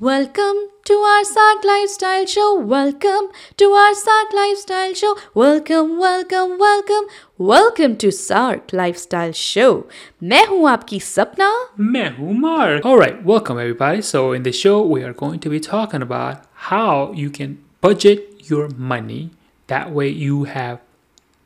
Welcome 0.00 0.55
to 0.85 0.93
our 0.93 1.23
Sark 1.23 1.63
Lifestyle 1.63 2.25
Show. 2.25 2.59
Welcome 2.59 3.29
to 3.57 3.65
our 3.65 3.93
Sark 3.93 4.33
Lifestyle 4.33 4.95
Show. 4.95 5.15
Welcome, 5.35 5.99
welcome, 5.99 6.57
welcome, 6.57 7.05
welcome 7.37 7.95
to 7.97 8.11
Sark 8.11 8.73
Lifestyle 8.73 9.31
Show. 9.31 9.83
मैं 10.23 10.45
हूँ 10.47 10.67
आपकी 10.69 10.99
सपना 10.99 11.51
मैं 11.79 12.09
हूँ 12.17 12.33
Mark. 12.39 12.83
All 12.85 12.97
right, 12.97 13.23
welcome 13.23 13.59
everybody. 13.59 14.01
So 14.01 14.31
in 14.33 14.41
the 14.41 14.51
show, 14.51 14.81
we 14.81 15.03
are 15.03 15.13
going 15.13 15.39
to 15.41 15.49
be 15.51 15.59
talking 15.59 16.01
about 16.01 16.41
how 16.71 17.11
you 17.13 17.29
can 17.29 17.59
budget 17.81 18.49
your 18.49 18.69
money. 18.69 19.29
That 19.67 19.91
way, 19.91 20.09
you 20.09 20.45
have 20.45 20.79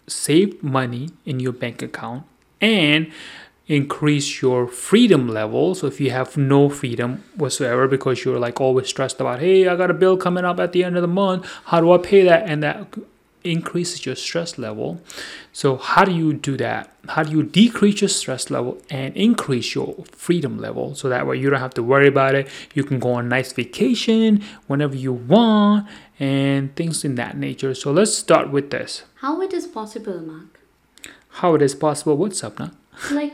saved 0.07 0.64
money 0.64 1.09
in 1.25 1.41
your 1.41 1.52
bank 1.52 1.82
account 1.82 2.23
and 2.62 3.07
increase 3.68 4.41
your 4.41 4.68
freedom 4.68 5.27
level. 5.27 5.75
So 5.75 5.88
if 5.88 6.00
you 6.00 6.11
have 6.11 6.38
no 6.38 6.70
freedom 6.70 7.23
whatsoever 7.36 7.88
because 7.88 8.23
you're 8.23 8.39
like 8.39 8.61
always 8.61 8.88
stressed 8.88 9.20
about, 9.20 9.39
hey, 9.39 9.68
I 9.68 9.75
got 9.75 9.89
a 9.89 9.93
bill 9.93 10.18
coming 10.18 10.45
up 10.45 10.59
at 10.59 10.71
the 10.71 10.84
end 10.84 10.95
of 10.95 11.02
the 11.02 11.07
month. 11.07 11.45
How 11.66 11.81
do 11.81 11.91
I 11.91 11.98
pay 11.98 12.23
that? 12.23 12.48
And 12.48 12.62
that 12.63 12.95
increases 13.43 14.05
your 14.05 14.16
stress 14.16 14.57
level. 14.57 15.02
So 15.54 15.77
how 15.77 16.04
do 16.04 16.12
you 16.12 16.34
do 16.34 16.57
that? 16.57 16.91
How 17.07 17.23
do 17.23 17.31
you 17.31 17.43
decrease 17.43 18.02
your 18.02 18.09
stress 18.09 18.49
level 18.49 18.81
and 18.90 19.16
increase 19.16 19.76
your 19.76 20.04
freedom 20.12 20.57
level? 20.57 20.95
So 20.95 21.09
that 21.09 21.26
way 21.26 21.38
you 21.38 21.49
don't 21.49 21.59
have 21.59 21.73
to 21.76 21.84
worry 21.84 22.07
about 22.07 22.35
it. 22.35 22.48
You 22.73 22.84
can 22.84 22.99
go 22.99 23.13
on 23.13 23.26
a 23.26 23.27
nice 23.29 23.54
vacation 23.54 24.43
whenever 24.68 24.95
you 24.95 25.13
want 25.13 25.88
and 26.20 26.76
things 26.76 27.05
in 27.05 27.16
that 27.16 27.38
nature. 27.38 27.73
So 27.76 27.91
let's 27.91 28.16
start 28.16 28.52
with 28.52 28.71
this. 28.71 29.04
How 29.16 29.41
it 29.41 29.54
is 29.54 29.68
possible, 29.68 30.20
Mark? 30.21 30.59
How 31.29 31.54
it 31.55 31.62
is 31.62 31.76
possible? 31.76 32.18
What's 32.18 32.43
up 32.43 32.59
now? 32.59 32.71
Like 33.12 33.34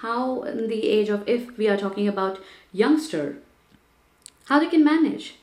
how 0.00 0.42
in 0.42 0.68
the 0.68 0.88
age 0.88 1.08
of 1.08 1.28
if 1.28 1.56
we 1.56 1.68
are 1.68 1.76
talking 1.76 2.08
about 2.08 2.40
youngster, 2.72 3.36
how 4.46 4.58
they 4.58 4.68
can 4.68 4.84
manage? 4.84 5.36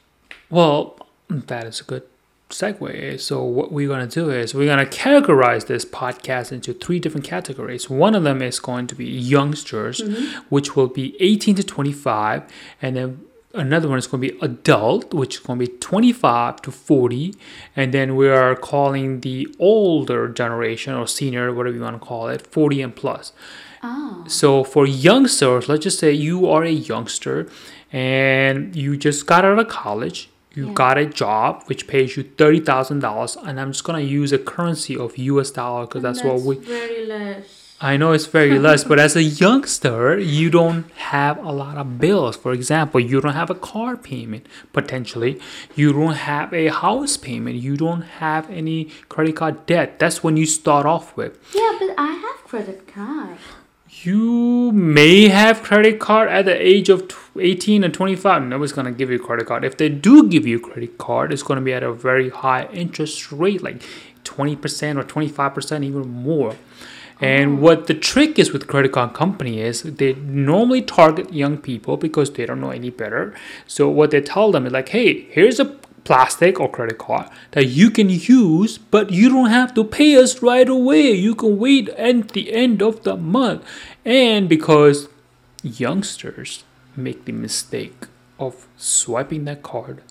Well, 0.49 0.97
that 1.29 1.65
is 1.65 1.81
a 1.81 1.83
good 1.83 2.03
segue. 2.49 3.19
So, 3.19 3.43
what 3.43 3.71
we're 3.71 3.87
going 3.87 4.07
to 4.07 4.13
do 4.13 4.29
is 4.29 4.53
we're 4.53 4.65
going 4.65 4.85
to 4.85 4.97
categorize 4.97 5.67
this 5.67 5.85
podcast 5.85 6.51
into 6.51 6.73
three 6.73 6.99
different 6.99 7.25
categories. 7.25 7.89
One 7.89 8.15
of 8.15 8.23
them 8.23 8.41
is 8.41 8.59
going 8.59 8.87
to 8.87 8.95
be 8.95 9.05
youngsters, 9.05 10.01
mm-hmm. 10.01 10.39
which 10.49 10.75
will 10.75 10.87
be 10.87 11.15
18 11.19 11.55
to 11.55 11.63
25, 11.63 12.43
and 12.81 12.95
then 12.95 13.25
another 13.53 13.87
one 13.89 13.97
is 13.97 14.07
going 14.07 14.21
to 14.23 14.31
be 14.33 14.39
adult, 14.41 15.13
which 15.13 15.35
is 15.35 15.41
going 15.41 15.59
to 15.59 15.65
be 15.65 15.77
25 15.77 16.61
to 16.63 16.71
40, 16.71 17.35
and 17.75 17.93
then 17.93 18.15
we 18.15 18.29
are 18.29 18.55
calling 18.55 19.21
the 19.21 19.47
older 19.59 20.27
generation 20.27 20.93
or 20.93 21.07
senior, 21.07 21.53
whatever 21.53 21.75
you 21.75 21.81
want 21.81 21.99
to 21.99 22.05
call 22.05 22.27
it, 22.27 22.45
40 22.47 22.81
and 22.81 22.95
plus. 22.95 23.33
Oh. 23.81 24.23
So 24.27 24.63
for 24.63 24.85
youngsters, 24.85 25.69
let's 25.69 25.83
just 25.83 25.99
say 25.99 26.11
you 26.11 26.49
are 26.49 26.63
a 26.63 26.69
youngster 26.71 27.47
and 27.91 28.75
you 28.75 28.97
just 28.97 29.25
got 29.25 29.45
out 29.45 29.57
of 29.57 29.67
college, 29.67 30.29
you 30.53 30.67
Yeah. 30.67 30.73
got 30.73 30.97
a 30.97 31.05
job 31.05 31.63
which 31.67 31.87
pays 31.87 32.17
you 32.17 32.23
thirty 32.23 32.59
thousand 32.59 32.99
dollars, 32.99 33.37
and 33.37 33.59
I'm 33.59 33.71
just 33.71 33.83
gonna 33.83 34.01
use 34.01 34.31
a 34.33 34.37
currency 34.37 34.97
of 34.97 35.17
U.S. 35.17 35.49
dollar 35.51 35.85
because 35.85 36.01
that's, 36.03 36.23
what 36.23 36.41
we. 36.41 36.55
very 36.57 37.05
less. 37.05 37.68
I 37.81 37.95
know 37.95 38.11
it's 38.11 38.25
very 38.25 38.59
less, 38.59 38.83
but 38.83 38.99
as 38.99 39.15
a 39.15 39.23
youngster, 39.23 40.19
you 40.19 40.49
don't 40.49 40.91
have 40.91 41.37
a 41.37 41.49
lot 41.49 41.77
of 41.77 41.97
bills. 41.97 42.35
For 42.35 42.51
example, 42.51 42.99
you 42.99 43.21
don't 43.21 43.35
have 43.35 43.49
a 43.49 43.55
car 43.55 43.95
payment 43.95 44.47
potentially. 44.73 45.39
You 45.75 45.93
don't 45.93 46.15
have 46.15 46.53
a 46.53 46.67
house 46.67 47.15
payment. 47.15 47.55
You 47.55 47.77
don't 47.77 48.01
have 48.01 48.49
any 48.49 48.89
credit 49.07 49.37
card 49.37 49.65
debt. 49.65 49.97
That's 49.97 50.21
when 50.21 50.35
you 50.35 50.45
start 50.45 50.85
off 50.85 51.15
with. 51.15 51.39
Yeah, 51.55 51.77
but 51.79 51.95
I 51.97 52.11
have 52.11 52.43
credit 52.45 52.85
card. 52.85 53.37
You 54.03 54.73
may 54.73 55.29
have 55.29 55.63
credit 55.63 55.99
card 55.99 56.27
at 56.27 56.45
the 56.45 56.61
age 56.61 56.89
of 56.89 57.09
18 57.39 57.85
or 57.85 57.89
25. 57.89 58.43
Nobody's 58.43 58.73
going 58.73 58.85
to 58.85 58.91
give 58.91 59.09
you 59.09 59.15
a 59.15 59.25
credit 59.25 59.47
card. 59.47 59.63
If 59.63 59.77
they 59.77 59.87
do 59.87 60.27
give 60.27 60.45
you 60.45 60.57
a 60.57 60.59
credit 60.59 60.97
card, 60.97 61.31
it's 61.31 61.43
going 61.43 61.59
to 61.59 61.63
be 61.63 61.73
at 61.73 61.83
a 61.83 61.93
very 61.93 62.29
high 62.29 62.67
interest 62.73 63.31
rate, 63.31 63.63
like 63.63 63.81
20% 64.25 64.97
or 64.97 65.03
25%, 65.03 65.85
even 65.85 66.09
more. 66.09 66.55
And 67.21 67.59
oh. 67.59 67.61
what 67.61 67.87
the 67.87 67.93
trick 67.93 68.39
is 68.39 68.51
with 68.51 68.67
credit 68.67 68.91
card 68.91 69.13
company 69.13 69.61
is 69.61 69.83
they 69.83 70.13
normally 70.13 70.81
target 70.81 71.33
young 71.33 71.57
people 71.57 71.97
because 71.97 72.31
they 72.31 72.45
don't 72.45 72.61
know 72.61 72.71
any 72.71 72.89
better. 72.89 73.33
So 73.67 73.89
what 73.89 74.11
they 74.11 74.21
tell 74.21 74.51
them 74.51 74.65
is 74.65 74.73
like, 74.73 74.89
hey, 74.89 75.21
here's 75.29 75.59
a 75.59 75.65
plastic 76.03 76.59
or 76.59 76.71
credit 76.71 76.97
card 76.97 77.29
that 77.51 77.65
you 77.65 77.91
can 77.91 78.09
use, 78.09 78.77
but 78.77 79.11
you 79.11 79.29
don't 79.29 79.49
have 79.49 79.73
to 79.75 79.83
pay 79.83 80.15
us 80.15 80.41
right 80.41 80.67
away. 80.67 81.11
You 81.11 81.35
can 81.35 81.59
wait 81.59 81.89
at 81.89 82.29
the 82.29 82.51
end 82.53 82.81
of 82.81 83.03
the 83.03 83.15
month. 83.15 83.63
And 84.05 84.47
because 84.47 85.09
youngsters 85.61 86.63
make 86.95 87.25
the 87.25 87.31
mistake 87.31 88.07
of 88.39 88.67
swiping 88.77 89.45
that 89.45 89.61
card 89.61 90.01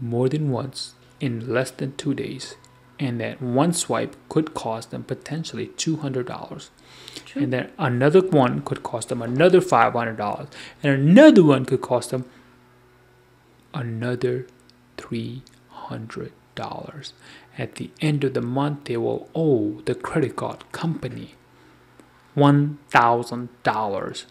more 0.00 0.28
than 0.28 0.50
once 0.50 0.94
in 1.18 1.52
less 1.52 1.70
than 1.70 1.96
two 1.96 2.14
days, 2.14 2.56
and 3.02 3.20
that 3.20 3.42
one 3.42 3.72
swipe 3.72 4.14
could 4.28 4.54
cost 4.54 4.92
them 4.92 5.02
potentially 5.02 5.68
$200. 5.76 6.68
True. 7.26 7.42
And 7.42 7.52
then 7.52 7.72
another 7.78 8.20
one 8.20 8.62
could 8.62 8.82
cost 8.84 9.08
them 9.08 9.20
another 9.22 9.60
$500. 9.60 10.46
And 10.82 10.92
another 10.92 11.42
one 11.42 11.64
could 11.64 11.80
cost 11.80 12.10
them 12.10 12.24
another 13.74 14.46
$300. 14.96 17.12
At 17.58 17.74
the 17.74 17.90
end 18.00 18.24
of 18.24 18.32
the 18.34 18.40
month, 18.40 18.84
they 18.84 18.96
will 18.96 19.28
owe 19.34 19.82
the 19.84 19.94
credit 19.94 20.36
card 20.36 20.70
company 20.72 21.34
$1,000. 22.36 24.24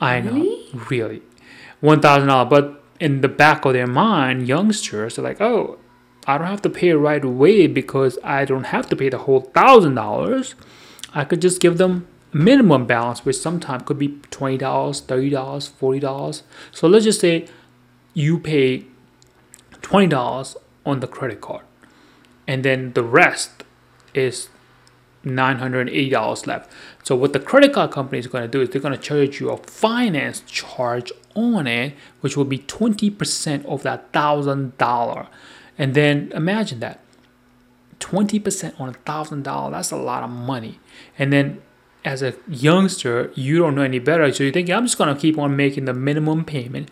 I 0.00 0.20
know, 0.20 0.32
Really? 0.32 0.66
really. 0.90 1.22
$1,000. 1.82 2.48
But 2.48 2.82
in 2.98 3.20
the 3.20 3.28
back 3.28 3.64
of 3.66 3.74
their 3.74 3.86
mind, 3.86 4.48
youngsters 4.48 5.18
are 5.18 5.22
like, 5.22 5.40
oh, 5.40 5.78
I 6.26 6.38
don't 6.38 6.46
have 6.46 6.62
to 6.62 6.70
pay 6.70 6.92
right 6.92 7.24
away 7.24 7.66
because 7.66 8.18
I 8.22 8.44
don't 8.44 8.64
have 8.64 8.88
to 8.90 8.96
pay 8.96 9.08
the 9.08 9.18
whole 9.18 9.42
$1,000. 9.42 10.54
I 11.14 11.24
could 11.24 11.42
just 11.42 11.60
give 11.60 11.78
them 11.78 12.06
minimum 12.32 12.86
balance, 12.86 13.24
which 13.24 13.36
sometimes 13.36 13.84
could 13.84 13.98
be 13.98 14.08
$20, 14.08 14.58
$30, 14.58 15.30
$40. 15.30 16.42
So 16.72 16.88
let's 16.88 17.04
just 17.04 17.20
say 17.20 17.48
you 18.14 18.38
pay 18.38 18.84
$20 19.82 20.56
on 20.86 21.00
the 21.00 21.06
credit 21.06 21.40
card 21.40 21.64
and 22.46 22.64
then 22.64 22.92
the 22.92 23.02
rest 23.02 23.64
is 24.14 24.48
$980 25.24 26.46
left. 26.46 26.70
So 27.02 27.14
what 27.14 27.32
the 27.32 27.40
credit 27.40 27.72
card 27.72 27.90
company 27.90 28.18
is 28.18 28.26
going 28.26 28.42
to 28.42 28.48
do 28.48 28.60
is 28.62 28.70
they're 28.70 28.80
going 28.80 28.96
to 28.96 29.00
charge 29.00 29.40
you 29.40 29.50
a 29.50 29.56
finance 29.56 30.40
charge 30.46 31.12
on 31.34 31.66
it, 31.66 31.94
which 32.20 32.36
will 32.36 32.44
be 32.44 32.58
20% 32.58 33.64
of 33.66 33.82
that 33.82 34.12
$1,000. 34.12 35.28
And 35.80 35.94
then 35.94 36.30
imagine 36.34 36.80
that. 36.80 37.00
20% 38.00 38.78
on 38.78 38.90
a 38.90 38.92
thousand 38.92 39.44
dollars 39.44 39.72
that's 39.72 39.90
a 39.90 39.96
lot 39.96 40.22
of 40.22 40.30
money. 40.30 40.78
And 41.18 41.32
then 41.32 41.62
as 42.04 42.22
a 42.22 42.34
youngster 42.48 43.32
you 43.34 43.58
don't 43.58 43.74
know 43.74 43.82
any 43.82 43.98
better 43.98 44.32
so 44.32 44.42
you 44.42 44.50
think 44.50 44.70
i'm 44.70 44.86
just 44.86 44.96
going 44.96 45.14
to 45.14 45.20
keep 45.20 45.36
on 45.36 45.54
making 45.54 45.84
the 45.84 45.92
minimum 45.92 46.46
payment 46.46 46.90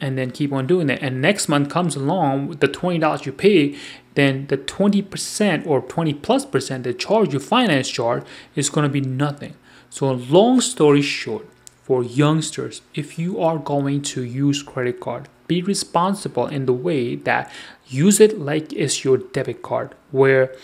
and 0.00 0.16
then 0.16 0.30
keep 0.30 0.52
on 0.52 0.64
doing 0.68 0.86
that. 0.86 1.02
And 1.02 1.20
next 1.20 1.48
month 1.48 1.68
comes 1.68 1.96
along 1.96 2.46
with 2.46 2.60
the 2.60 2.68
$20 2.68 3.26
you 3.26 3.32
pay 3.32 3.76
then 4.14 4.46
the 4.48 4.58
20% 4.58 5.66
or 5.66 5.80
20 5.80 6.14
plus 6.14 6.44
percent 6.44 6.84
they 6.84 6.92
charge 6.92 7.32
you 7.32 7.40
finance 7.40 7.88
charge 7.88 8.24
is 8.54 8.70
going 8.70 8.84
to 8.84 8.92
be 8.92 9.00
nothing. 9.00 9.54
So 9.90 10.12
long 10.12 10.60
story 10.60 11.02
short 11.02 11.48
for 11.88 12.04
youngsters 12.04 12.82
if 12.94 13.18
you 13.18 13.40
are 13.40 13.58
going 13.58 14.02
to 14.02 14.22
use 14.22 14.62
credit 14.62 15.00
card 15.00 15.26
be 15.46 15.62
responsible 15.62 16.46
in 16.46 16.66
the 16.66 16.72
way 16.72 17.16
that 17.16 17.50
use 17.86 18.20
it 18.20 18.38
like 18.38 18.72
it's 18.74 19.04
your 19.04 19.16
debit 19.16 19.62
card 19.62 19.94
where 20.10 20.54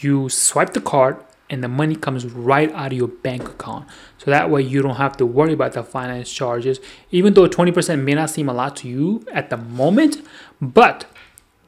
you 0.00 0.28
swipe 0.28 0.74
the 0.74 0.80
card 0.80 1.16
and 1.48 1.64
the 1.64 1.68
money 1.68 1.96
comes 1.96 2.26
right 2.26 2.70
out 2.72 2.92
of 2.92 2.98
your 2.98 3.08
bank 3.08 3.48
account. 3.48 3.86
So 4.18 4.30
that 4.30 4.50
way 4.50 4.62
you 4.62 4.82
don't 4.82 4.96
have 4.96 5.16
to 5.18 5.26
worry 5.26 5.52
about 5.54 5.72
the 5.72 5.82
finance 5.82 6.30
charges 6.32 6.80
even 7.10 7.34
though 7.34 7.48
20% 7.48 8.02
may 8.02 8.14
not 8.14 8.30
seem 8.30 8.48
a 8.48 8.52
lot 8.52 8.76
to 8.76 8.88
you 8.88 9.24
at 9.32 9.50
the 9.50 9.56
moment 9.56 10.22
but 10.60 11.06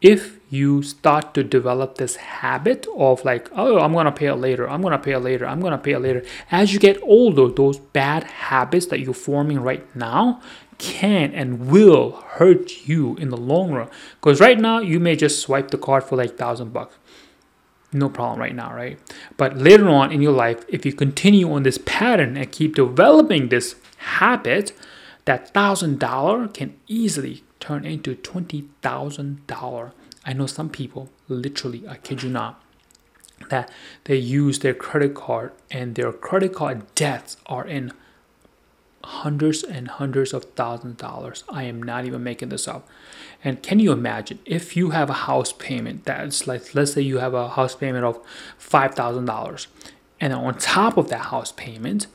if 0.01 0.36
you 0.49 0.83
start 0.83 1.35
to 1.35 1.43
develop 1.43 1.97
this 1.97 2.17
habit 2.17 2.87
of 2.97 3.25
like 3.25 3.49
oh 3.57 3.81
i'm 3.81 3.93
to 3.93 4.13
pay 4.13 4.27
it 4.27 4.37
later 4.37 4.69
i'm 4.69 4.81
to 4.83 4.99
pay 4.99 5.13
it 5.13 5.19
later 5.19 5.47
i'm 5.47 5.61
to 5.61 5.79
pay 5.79 5.93
it 5.93 6.01
later. 6.01 6.23
As 6.51 6.73
you 6.73 6.79
get 6.79 7.01
older 7.03 7.49
those 7.49 7.79
bad 7.79 8.25
habits 8.25 8.87
that 8.87 9.01
you're 9.01 9.15
forming 9.15 9.61
right 9.61 9.85
now 9.97 10.41
can 10.79 11.33
and 11.33 11.69
will 11.69 12.13
hurt 12.13 12.87
you 12.87 13.17
in 13.17 13.31
the 13.31 13.37
long 13.37 13.73
run. 13.73 13.89
Because 14.21 14.41
right 14.41 14.59
now 14.59 14.79
you 14.79 15.01
may 15.01 15.17
just 15.17 15.41
swipe 15.41 15.71
the 15.71 15.79
card 15.79 16.05
for 16.05 16.17
like 16.17 16.37
thousand 16.37 16.73
bucks. 16.73 16.97
No 17.93 18.09
problem 18.09 18.39
right 18.39 18.55
now 18.55 18.73
right? 18.75 18.99
But 19.37 19.57
later 19.57 19.89
on 19.89 20.13
in 20.13 20.23
your 20.23 20.33
life 20.33 20.65
if 20.69 20.85
you 20.85 20.93
continue 20.93 21.51
on 21.53 21.63
this 21.63 21.79
pattern 21.85 22.37
and 22.37 22.53
keep 22.53 22.77
developing 22.77 23.49
this 23.49 23.77
habit 23.99 24.73
that 25.25 25.53
thousand 25.53 25.99
dollar 25.99 26.49
can 26.49 26.77
easily 26.87 27.43
turn 27.59 27.85
into 27.85 28.15
twenty 28.15 28.69
thousand 28.83 29.47
dollar 29.47 29.93
i 30.27 30.33
know 30.33 30.47
some 30.47 30.69
people 30.69 31.09
literally 31.29 31.87
i 31.89 31.97
kid 31.97 32.23
you 32.23 32.29
not 32.29 32.63
that 33.51 33.71
they 34.05 34.17
use 34.17 34.59
their 34.61 34.75
credit 34.75 35.15
card 35.15 35.53
and 35.71 35.95
their 35.95 36.13
credit 36.13 36.55
card 36.55 36.83
debts 36.95 37.37
are 37.47 37.67
in 37.67 37.93
hundreds 39.07 39.63
and 39.63 39.87
hundreds 39.89 40.33
of 40.33 40.45
thousands 40.57 40.93
of 40.93 40.97
dollars. 40.97 41.45
I 41.49 41.63
am 41.63 41.81
not 41.81 42.05
even 42.07 42.25
making 42.25 42.49
this 42.49 42.67
up. 42.67 42.89
And 43.45 43.63
can 43.63 43.79
you 43.79 43.93
imagine 43.93 44.41
if 44.45 44.77
you 44.77 44.91
have 44.91 45.09
a 45.09 45.15
house 45.29 45.53
payment 45.53 46.05
that's 46.05 46.47
like, 46.47 46.75
let's 46.75 46.93
say 46.93 47.03
you 47.03 47.19
have 47.19 47.33
a 47.33 47.51
house 47.51 47.77
payment 47.77 48.05
of 48.05 48.19
$5,000, 48.59 49.67
and 50.21 50.33
on 50.33 50.59
top 50.59 50.97
of 50.97 51.09
that 51.09 51.27
house 51.27 51.53
payment, 51.53 52.09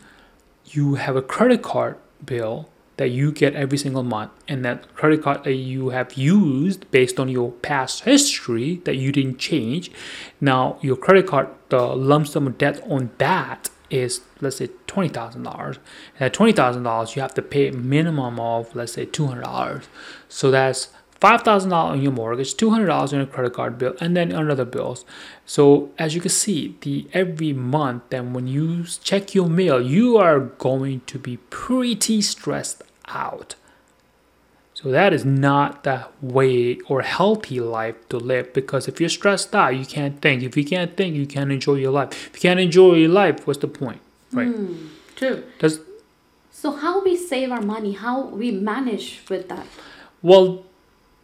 you 0.65 0.95
have 0.95 1.15
a 1.15 1.21
credit 1.21 1.61
card 1.61 1.97
bill 2.25 2.69
that 3.01 3.09
you 3.09 3.31
get 3.31 3.55
every 3.55 3.79
single 3.79 4.03
month, 4.03 4.31
and 4.47 4.63
that 4.63 4.93
credit 4.93 5.23
card 5.23 5.43
that 5.43 5.55
you 5.55 5.89
have 5.89 6.13
used 6.13 6.79
based 6.91 7.19
on 7.19 7.27
your 7.37 7.49
past 7.69 8.03
history 8.03 8.69
that 8.85 8.95
you 8.95 9.11
didn't 9.11 9.39
change. 9.39 9.91
Now, 10.39 10.77
your 10.81 10.95
credit 10.95 11.25
card, 11.25 11.47
the 11.69 11.81
lump 12.09 12.27
sum 12.27 12.45
of 12.45 12.59
debt 12.59 12.77
on 12.87 13.09
that 13.17 13.71
is 13.89 14.21
let's 14.39 14.57
say 14.57 14.69
twenty 14.85 15.09
thousand 15.09 15.41
dollars. 15.43 15.77
And 16.15 16.27
at 16.27 16.33
twenty 16.33 16.53
thousand 16.53 16.83
dollars, 16.83 17.15
you 17.15 17.23
have 17.23 17.33
to 17.33 17.41
pay 17.41 17.69
a 17.69 17.73
minimum 17.73 18.39
of 18.39 18.75
let's 18.75 18.93
say 18.93 19.05
two 19.05 19.25
hundred 19.25 19.45
dollars. 19.45 19.85
So 20.29 20.51
that's 20.51 20.89
five 21.19 21.41
thousand 21.41 21.71
dollars 21.71 21.97
on 21.97 22.01
your 22.03 22.11
mortgage, 22.11 22.53
two 22.55 22.69
hundred 22.69 22.85
dollars 22.93 23.13
on 23.13 23.19
your 23.19 23.27
credit 23.27 23.53
card 23.53 23.79
bill, 23.79 23.95
and 23.99 24.15
then 24.15 24.31
other 24.31 24.63
bills. 24.63 25.05
So 25.45 25.89
as 25.97 26.13
you 26.13 26.21
can 26.21 26.29
see, 26.29 26.77
the 26.81 27.07
every 27.13 27.51
month, 27.51 28.03
then 28.11 28.33
when 28.33 28.45
you 28.45 28.85
check 29.09 29.33
your 29.33 29.49
mail, 29.49 29.81
you 29.81 30.17
are 30.17 30.39
going 30.39 31.01
to 31.07 31.17
be 31.17 31.37
pretty 31.49 32.21
stressed 32.21 32.83
out. 33.13 33.55
So 34.73 34.89
that 34.89 35.13
is 35.13 35.23
not 35.25 35.83
the 35.83 36.07
way 36.21 36.79
or 36.87 37.01
healthy 37.01 37.59
life 37.59 37.95
to 38.09 38.17
live 38.17 38.51
because 38.53 38.87
if 38.87 38.99
you're 38.99 39.09
stressed 39.09 39.53
out, 39.53 39.75
you 39.75 39.85
can't 39.85 40.19
think. 40.21 40.41
If 40.43 40.57
you 40.57 40.65
can't 40.65 40.95
think, 40.97 41.15
you 41.15 41.27
can't 41.27 41.51
enjoy 41.51 41.75
your 41.75 41.91
life. 41.91 42.09
If 42.27 42.35
you 42.35 42.41
can't 42.49 42.59
enjoy 42.59 42.95
your 42.95 43.09
life, 43.09 43.45
what's 43.45 43.59
the 43.59 43.67
point? 43.67 44.01
Right? 44.31 44.47
Hmm, 44.47 44.87
true. 45.15 45.43
Does 45.59 45.81
So 46.51 46.71
how 46.71 47.03
we 47.03 47.15
save 47.17 47.51
our 47.51 47.61
money? 47.61 47.93
How 47.93 48.21
we 48.27 48.51
manage 48.51 49.21
with 49.29 49.49
that? 49.49 49.67
well 50.23 50.63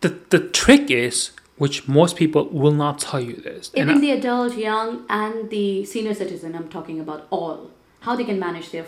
the 0.02 0.10
the 0.34 0.40
trick 0.40 0.90
is 0.92 1.32
which 1.58 1.88
most 1.88 2.16
people 2.16 2.44
will 2.62 2.72
not 2.86 3.00
tell 3.00 3.20
you 3.20 3.36
this. 3.36 3.72
And 3.76 3.90
Even 3.90 3.98
I- 3.98 4.02
the 4.06 4.12
adult, 4.12 4.56
young, 4.58 5.06
and 5.10 5.50
the 5.50 5.86
senior 5.86 6.14
citizen. 6.14 6.54
I'm 6.56 6.70
talking 6.70 7.00
about 7.00 7.26
all. 7.32 7.72
How 8.02 8.16
they 8.16 8.24
can 8.24 8.40
manage 8.40 8.70
their, 8.72 8.86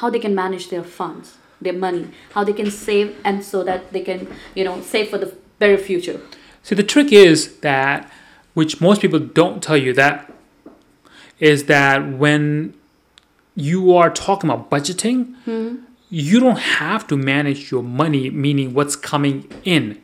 how 0.00 0.10
they 0.10 0.18
can 0.18 0.34
manage 0.34 0.68
their 0.68 0.82
funds, 0.82 1.36
their 1.60 1.72
money, 1.72 2.08
how 2.32 2.44
they 2.44 2.52
can 2.52 2.70
save, 2.70 3.16
and 3.24 3.44
so 3.44 3.64
that 3.64 3.92
they 3.92 4.00
can, 4.00 4.28
you 4.54 4.64
know, 4.64 4.80
save 4.80 5.08
for 5.08 5.18
the 5.18 5.34
very 5.58 5.76
future. 5.76 6.20
See, 6.62 6.74
the 6.74 6.82
trick 6.82 7.12
is 7.12 7.58
that, 7.58 8.10
which 8.54 8.80
most 8.80 9.00
people 9.00 9.18
don't 9.18 9.62
tell 9.62 9.76
you 9.76 9.92
that, 9.94 10.32
is 11.38 11.64
that 11.64 12.06
when 12.12 12.74
you 13.54 13.94
are 13.96 14.10
talking 14.10 14.50
about 14.50 14.70
budgeting, 14.70 15.34
hmm. 15.44 15.76
you 16.10 16.40
don't 16.40 16.58
have 16.58 17.06
to 17.08 17.16
manage 17.16 17.70
your 17.70 17.82
money, 17.82 18.30
meaning 18.30 18.74
what's 18.74 18.96
coming 18.96 19.50
in 19.64 20.00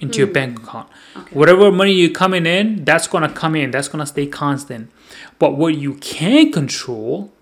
into 0.00 0.18
your 0.18 0.26
hmm. 0.26 0.32
bank 0.32 0.62
account. 0.62 0.88
Whatever 1.30 1.70
money 1.70 1.92
you're 1.92 2.10
coming 2.10 2.44
in, 2.44 2.84
that's 2.84 3.06
gonna 3.06 3.32
come 3.32 3.54
in. 3.54 3.70
That's 3.70 3.88
gonna 3.88 4.06
stay 4.06 4.26
constant. 4.26 4.90
But 5.38 5.56
what 5.56 5.76
you 5.76 5.94
can 5.94 6.50
control 6.52 7.32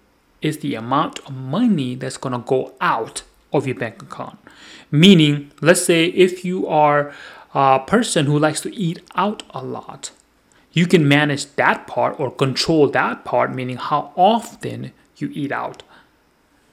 is 0.42 0.58
the 0.58 0.74
amount 0.74 1.18
of 1.20 1.32
money 1.32 1.94
that's 1.94 2.16
gonna 2.16 2.42
go 2.44 2.74
out 2.80 3.22
of 3.52 3.66
your 3.66 3.76
bank 3.76 4.02
account. 4.02 4.38
Meaning, 4.90 5.52
let's 5.60 5.84
say 5.84 6.06
if 6.06 6.44
you 6.44 6.66
are 6.66 7.12
a 7.54 7.80
person 7.80 8.26
who 8.26 8.38
likes 8.38 8.60
to 8.62 8.74
eat 8.74 9.00
out 9.14 9.42
a 9.50 9.62
lot, 9.62 10.10
you 10.72 10.86
can 10.86 11.06
manage 11.06 11.46
that 11.56 11.86
part 11.86 12.18
or 12.18 12.30
control 12.30 12.88
that 12.88 13.24
part, 13.24 13.52
meaning 13.54 13.76
how 13.76 14.12
often 14.16 14.92
you 15.16 15.30
eat 15.32 15.52
out, 15.52 15.82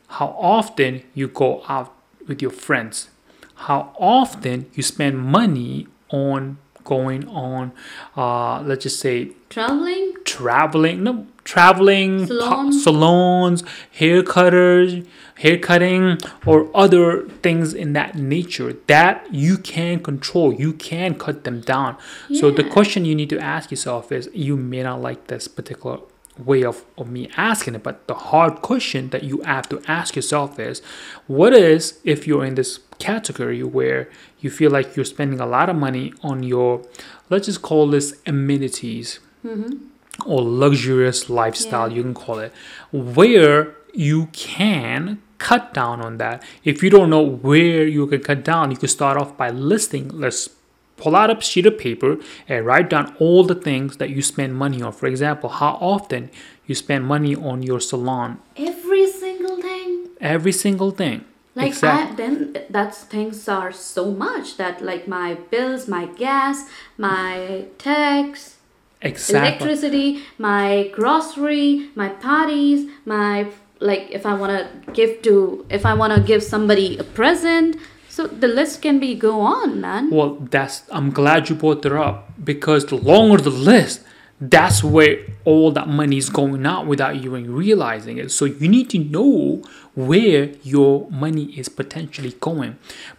how 0.08 0.36
often 0.40 1.04
you 1.14 1.28
go 1.28 1.64
out 1.68 1.94
with 2.28 2.42
your 2.42 2.52
friends, 2.52 3.10
how 3.56 3.94
often 3.98 4.70
you 4.74 4.84
spend 4.84 5.18
money 5.18 5.88
on 6.10 6.58
going 6.84 7.28
on, 7.28 7.72
uh, 8.16 8.62
let's 8.62 8.84
just 8.84 9.00
say 9.00 9.32
Traveling, 9.50 10.14
traveling 10.24 11.04
no 11.04 11.26
traveling 11.48 12.28
pa- 12.28 12.72
Salons. 12.72 13.64
hair 14.00 14.22
cutters 14.22 14.92
hair 15.38 15.58
cutting 15.58 16.18
or 16.46 16.70
other 16.76 17.28
things 17.44 17.74
in 17.74 17.94
that 17.94 18.16
nature 18.16 18.74
that 18.88 19.16
you 19.32 19.58
can 19.58 20.00
control. 20.00 20.54
You 20.54 20.74
can 20.74 21.14
cut 21.16 21.44
them 21.44 21.62
down. 21.62 21.98
So 22.34 22.50
the 22.52 22.64
question 22.64 23.06
you 23.06 23.16
need 23.16 23.30
to 23.30 23.40
ask 23.40 23.70
yourself 23.70 24.12
is 24.12 24.30
you 24.34 24.58
may 24.58 24.84
not 24.84 25.02
like 25.02 25.28
this 25.28 25.48
particular 25.48 26.00
way 26.38 26.64
of, 26.64 26.86
of 26.98 27.10
me 27.10 27.30
asking 27.36 27.74
it 27.74 27.82
but 27.82 28.06
the 28.08 28.14
hard 28.14 28.62
question 28.62 29.10
that 29.10 29.24
you 29.24 29.42
have 29.42 29.68
to 29.68 29.82
ask 29.88 30.16
yourself 30.16 30.60
is 30.60 30.84
what 31.26 31.52
is 31.52 32.00
if 32.04 32.28
you're 32.28 32.46
in 32.46 32.54
this 32.54 32.80
category 33.00 33.64
where 33.64 34.08
you 34.40 34.52
feel 34.52 34.70
like 34.70 34.96
you're 34.96 35.04
spending 35.04 35.40
a 35.40 35.48
lot 35.48 35.68
of 35.68 35.76
money 35.76 36.14
on 36.22 36.44
your 36.44 36.86
let's 37.32 37.48
just 37.48 37.64
call 37.64 37.90
this 37.90 38.22
amenities 38.28 39.20
mm-hmm. 39.44 39.78
Or 40.26 40.42
luxurious 40.42 41.30
lifestyle, 41.30 41.90
Yeah. 41.90 41.96
you 41.98 42.04
can 42.04 42.14
call 42.14 42.40
it, 42.40 42.52
where 42.92 43.76
you 43.94 44.28
can 44.34 45.22
cut 45.38 45.74
down 45.74 46.02
on 46.02 46.18
that. 46.18 46.44
If 46.64 46.82
you 46.84 46.90
don't 46.90 47.10
know 47.10 47.22
where 47.22 47.86
you 47.86 48.08
can 48.08 48.22
cut 48.22 48.44
down, 48.44 48.72
you 48.72 48.78
can 48.78 48.90
start 48.90 49.18
off 49.18 49.38
by 49.38 49.50
listing. 49.50 50.10
Let's 50.14 50.50
pull 50.98 51.16
out 51.16 51.30
a 51.36 51.40
sheet 51.42 51.66
of 51.68 51.78
paper 51.78 52.18
and 52.48 52.66
write 52.66 52.90
down 52.90 53.16
all 53.20 53.44
the 53.44 53.54
things 53.56 53.98
that 53.98 54.10
you 54.10 54.22
spend 54.22 54.56
money 54.56 54.82
on. 54.82 54.92
For 54.92 55.06
example, 55.08 55.50
how 55.50 55.78
often 55.80 56.30
you 56.66 56.74
spend 56.76 57.06
money 57.06 57.36
on 57.36 57.62
your 57.64 57.80
salon. 57.80 58.40
every 58.58 59.10
single 59.12 59.58
thing. 59.62 60.08
Every 60.20 60.52
single 60.52 60.92
thing. 60.92 61.24
Like 61.56 61.68
Exact- 61.70 62.12
I, 62.14 62.16
then 62.16 62.58
that's 62.70 63.04
things 63.04 63.48
are 63.48 63.72
so 63.72 64.12
much 64.12 64.58
that 64.58 64.82
like 64.82 65.08
my 65.08 65.36
bills, 65.50 65.88
my 65.88 66.06
gas, 66.06 66.66
my 66.98 67.66
tax, 67.78 68.57
exactly. 69.02 69.66
electricity, 69.68 70.24
my 70.38 70.90
grocery, 70.94 71.90
my 71.96 72.10
parties, 72.10 72.90
my 73.06 73.50
like 73.80 74.10
if 74.12 74.26
I 74.26 74.34
want 74.34 74.52
to 74.52 74.92
give 74.92 75.22
to 75.24 75.66
if 75.70 75.86
I 75.86 75.94
want 75.94 76.14
to 76.16 76.22
give 76.22 76.44
somebody 76.44 76.98
a 76.98 77.04
present. 77.04 77.78
So 78.10 78.26
the 78.26 78.48
list 78.48 78.82
can 78.82 79.00
be 79.00 79.14
go 79.14 79.42
on, 79.42 79.80
man. 79.80 80.10
Well, 80.10 80.36
that's 80.50 80.84
I'm 80.92 81.12
glad 81.12 81.50
you 81.50 81.56
brought 81.56 81.84
that 81.84 81.92
up 81.92 82.34
because 82.44 82.86
the 82.88 82.96
longer 82.96 83.38
the 83.38 83.52
list, 83.52 84.02
that's 84.42 84.84
where 84.84 85.20
all 85.46 85.72
that 85.72 85.88
money 85.88 86.18
is 86.18 86.30
going 86.30 86.66
out 86.66 86.88
without 86.88 87.16
you 87.16 87.38
even 87.38 87.54
realizing 87.54 88.18
it. 88.18 88.32
So 88.32 88.46
you 88.46 88.68
need 88.68 88.90
to 88.92 88.98
know 88.98 89.62
where 89.94 90.46
your 90.64 91.10
money 91.12 91.46
is 91.58 91.70
potentially 91.70 92.32
going. 92.40 92.78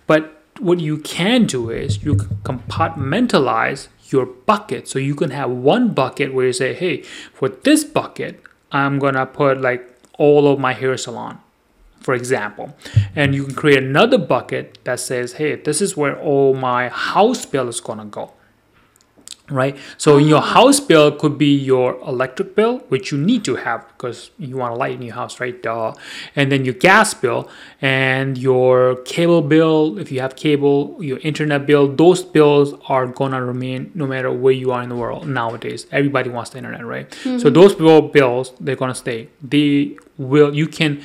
But 0.09 0.43
what 0.59 0.81
you 0.81 0.99
can 0.99 1.47
do 1.47 1.71
is 1.71 2.03
you 2.03 2.17
can 2.17 2.37
compartmentalize 2.43 3.89
your 4.13 4.27
bucket. 4.27 4.89
So 4.89 4.99
you 4.99 5.15
can 5.15 5.31
have 5.31 5.51
one 5.51 5.95
bucket 5.95 6.35
where 6.35 6.47
you 6.47 6.53
say, 6.53 6.75
hey, 6.75 7.03
for 7.33 7.49
this 7.49 7.85
bucket, 7.85 8.43
I'm 8.73 8.99
gonna 8.99 9.27
put 9.27 9.61
like 9.61 9.89
all 10.19 10.47
of 10.49 10.59
my 10.59 10.73
hair 10.73 10.97
salon 10.97 11.39
for 12.01 12.15
example. 12.15 12.75
And 13.15 13.35
you 13.35 13.45
can 13.45 13.55
create 13.55 13.83
another 13.83 14.17
bucket 14.17 14.79
that 14.85 14.99
says, 15.01 15.35
hey, 15.35 15.57
this 15.57 15.83
is 15.83 15.95
where 15.95 16.19
all 16.19 16.55
my 16.55 16.89
house 16.89 17.45
bill 17.45 17.69
is 17.69 17.81
to 17.99 18.05
go. 18.07 18.33
Right? 19.51 19.79
So 19.97 20.19
your 20.19 20.43
house 20.43 20.79
bill 20.79 21.11
could 21.11 21.39
be 21.39 21.55
your 21.55 21.99
electric 22.07 22.55
bill, 22.55 22.81
which 22.89 23.11
you 23.11 23.17
need 23.17 23.45
to 23.45 23.57
have 23.57 23.87
because 23.89 24.31
you 24.39 24.59
want 24.59 24.75
to 24.75 24.79
light 24.79 24.93
in 24.97 25.03
your 25.03 25.15
house, 25.15 25.41
right? 25.41 25.63
Duh. 25.63 25.95
And 26.37 26.53
then 26.53 26.67
your 26.67 26.75
gas 26.75 27.15
bill 27.15 27.49
and 27.81 28.37
your 28.37 28.97
cable 29.05 29.41
bill, 29.41 29.99
if 29.99 30.13
you 30.13 30.21
have 30.21 30.37
cable, 30.37 30.97
your 31.01 31.19
internet 31.21 31.67
bill, 31.67 31.89
those 31.89 32.23
bills 32.23 32.75
are 32.89 33.07
to 33.33 33.43
remain 33.43 33.91
no 33.95 34.07
matter 34.07 34.31
where 34.31 34.53
you 34.53 34.71
are 34.71 34.83
in 34.83 34.91
the 34.91 34.97
world 34.97 35.27
nowadays. 35.27 35.87
Everybody 35.91 36.29
wants 36.29 36.51
the 36.51 36.59
internet, 36.59 36.85
right? 36.85 37.13
So 37.15 37.31
mm-hmm. 37.31 37.53
those 37.55 37.75
bill 37.75 38.03
bills, 38.03 38.53
they're 38.61 38.77
to 38.93 38.95
stay. 38.95 39.29
They 39.43 39.97
will, 40.19 40.55
you 40.55 40.67
can 40.67 41.03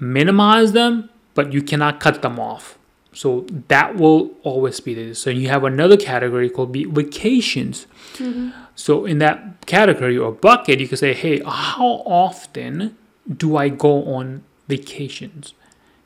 minimize 0.00 0.72
them, 0.72 1.10
but 1.34 1.52
you 1.52 1.62
cannot 1.62 2.00
cut 2.00 2.22
them 2.22 2.38
off. 2.38 2.78
So 3.14 3.46
that 3.68 3.96
will 3.96 4.32
always 4.42 4.80
be 4.80 4.92
there. 4.94 5.14
So 5.14 5.30
you 5.30 5.48
have 5.48 5.64
another 5.64 5.96
category 5.96 6.50
called 6.50 6.72
be 6.72 6.84
vacations. 6.84 7.86
So 8.74 9.04
in 9.06 9.18
that 9.18 9.64
category 9.66 10.18
or 10.18 10.32
bucket, 10.32 10.80
you 10.80 10.88
can 10.88 10.96
say, 10.96 11.14
hey, 11.14 11.40
how 11.46 12.02
often 12.04 12.96
do 13.36 13.56
I 13.56 13.68
go 13.68 14.04
on 14.14 14.42
vacations? 14.68 15.54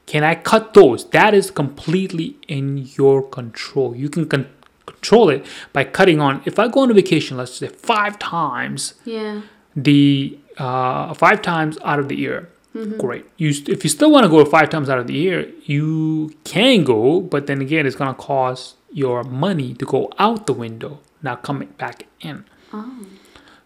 Can 0.06 0.22
I 0.24 0.34
cut 0.34 0.74
those? 0.74 1.08
That 1.10 1.34
is 1.34 1.50
completely 1.50 2.36
in 2.46 2.88
your 2.96 3.22
control. 3.22 3.94
You 3.96 4.08
can 4.08 4.26
con- 4.28 4.48
control 4.86 5.28
it 5.30 5.44
by 5.72 5.84
cutting 5.84 6.20
on. 6.20 6.42
If 6.44 6.58
I 6.58 6.68
go 6.68 6.80
on 6.80 6.90
a 6.90 6.94
vacation, 6.94 7.36
let's 7.36 7.54
say 7.54 7.68
five 7.68 8.18
times, 8.18 8.94
Yeah. 9.04 9.42
the 9.76 10.38
uh, 10.58 11.14
five 11.14 11.40
times 11.42 11.78
out 11.84 11.98
of 11.98 12.08
the 12.08 12.16
year. 12.16 12.48
Great. 12.72 13.24
You 13.36 13.52
st- 13.52 13.70
if 13.70 13.82
you 13.82 13.90
still 13.90 14.10
want 14.10 14.24
to 14.24 14.28
go 14.28 14.44
five 14.44 14.70
times 14.70 14.88
out 14.88 14.98
of 14.98 15.06
the 15.06 15.14
year, 15.14 15.50
you 15.64 16.34
can 16.44 16.84
go, 16.84 17.20
but 17.20 17.46
then 17.46 17.60
again, 17.60 17.86
it's 17.86 17.96
gonna 17.96 18.14
cost 18.14 18.76
your 18.92 19.24
money 19.24 19.74
to 19.74 19.84
go 19.84 20.10
out 20.18 20.46
the 20.46 20.52
window, 20.52 21.00
not 21.22 21.42
coming 21.42 21.68
back 21.78 22.06
in. 22.20 22.44
Oh. 22.72 23.06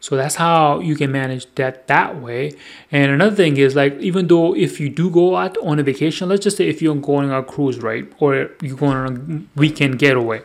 So 0.01 0.17
that's 0.17 0.35
how 0.35 0.81
you 0.81 0.97
can 0.97 1.13
manage 1.13 1.47
that 1.55 1.87
that 1.87 2.21
way. 2.21 2.55
And 2.91 3.13
another 3.13 3.37
thing 3.37 3.57
is 3.57 3.77
like 3.77 3.99
even 4.01 4.27
though 4.27 4.55
if 4.55 4.81
you 4.81 4.89
do 4.89 5.09
go 5.11 5.37
out 5.37 5.57
on 5.59 5.79
a 5.79 5.83
vacation, 5.85 6.29
let's 6.29 6.43
just 6.43 6.57
say 6.57 6.69
if 6.69 6.83
you're 6.83 6.97
going 6.97 7.31
on 7.31 7.39
a 7.39 7.45
cruise, 7.45 7.79
right, 7.79 8.11
or 8.19 8.51
you're 8.61 8.77
going 8.77 8.97
on 8.97 9.47
a 9.57 9.61
weekend 9.61 10.01
getaway, 10.01 10.43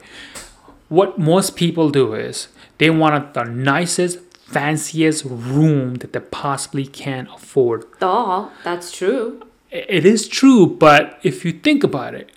what 0.89 1.17
most 1.17 1.55
people 1.55 1.89
do 1.89 2.13
is 2.13 2.49
they 2.77 2.89
want 2.89 3.33
the 3.33 3.43
nicest, 3.45 4.19
fanciest 4.47 5.25
room 5.25 5.95
that 5.95 6.13
they 6.13 6.19
possibly 6.19 6.85
can 6.85 7.27
afford. 7.33 7.85
Duh, 7.99 8.49
that's 8.63 8.91
true. 8.91 9.43
It 9.71 10.05
is 10.05 10.27
true, 10.27 10.65
but 10.65 11.19
if 11.23 11.43
you 11.43 11.51
think 11.51 11.83
about 11.83 12.15
it, 12.15 12.31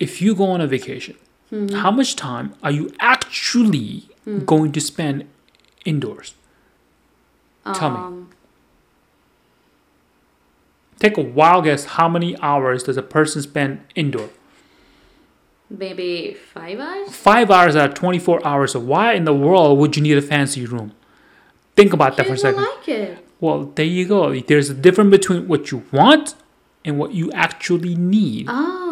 if 0.00 0.20
you 0.20 0.34
go 0.34 0.46
on 0.50 0.60
a 0.60 0.66
vacation, 0.66 1.16
how 1.72 1.92
much 1.92 2.16
time 2.16 2.54
are 2.64 2.72
you 2.72 2.90
actually 2.98 4.08
going 4.44 4.72
to 4.72 4.80
spend 4.80 5.24
indoors? 5.84 6.34
Tell 7.72 7.90
me. 7.90 7.96
Um, 7.96 8.30
Take 10.98 11.16
a 11.16 11.20
wild 11.22 11.64
guess. 11.64 11.84
How 11.84 12.08
many 12.08 12.36
hours 12.40 12.82
does 12.82 12.96
a 12.96 13.02
person 13.02 13.42
spend 13.42 13.82
indoor? 13.94 14.30
Maybe 15.70 16.34
five 16.34 16.78
hours? 16.80 17.14
Five 17.14 17.50
hours 17.50 17.76
out 17.76 17.90
of 17.90 17.94
24 17.94 18.46
hours. 18.46 18.72
So 18.72 18.80
why 18.80 19.12
in 19.12 19.24
the 19.24 19.34
world 19.34 19.78
would 19.78 19.96
you 19.96 20.02
need 20.02 20.18
a 20.18 20.22
fancy 20.22 20.66
room? 20.66 20.92
Think 21.76 21.92
about 21.92 22.16
that 22.16 22.26
for 22.26 22.34
a 22.34 22.38
second. 22.38 22.62
like 22.62 22.88
it. 22.88 23.18
Well, 23.40 23.66
there 23.74 23.84
you 23.84 24.06
go. 24.06 24.38
There's 24.40 24.70
a 24.70 24.74
difference 24.74 25.10
between 25.10 25.48
what 25.48 25.70
you 25.70 25.84
want 25.92 26.34
and 26.84 26.98
what 26.98 27.12
you 27.12 27.32
actually 27.32 27.94
need. 27.94 28.46
Oh, 28.48 28.83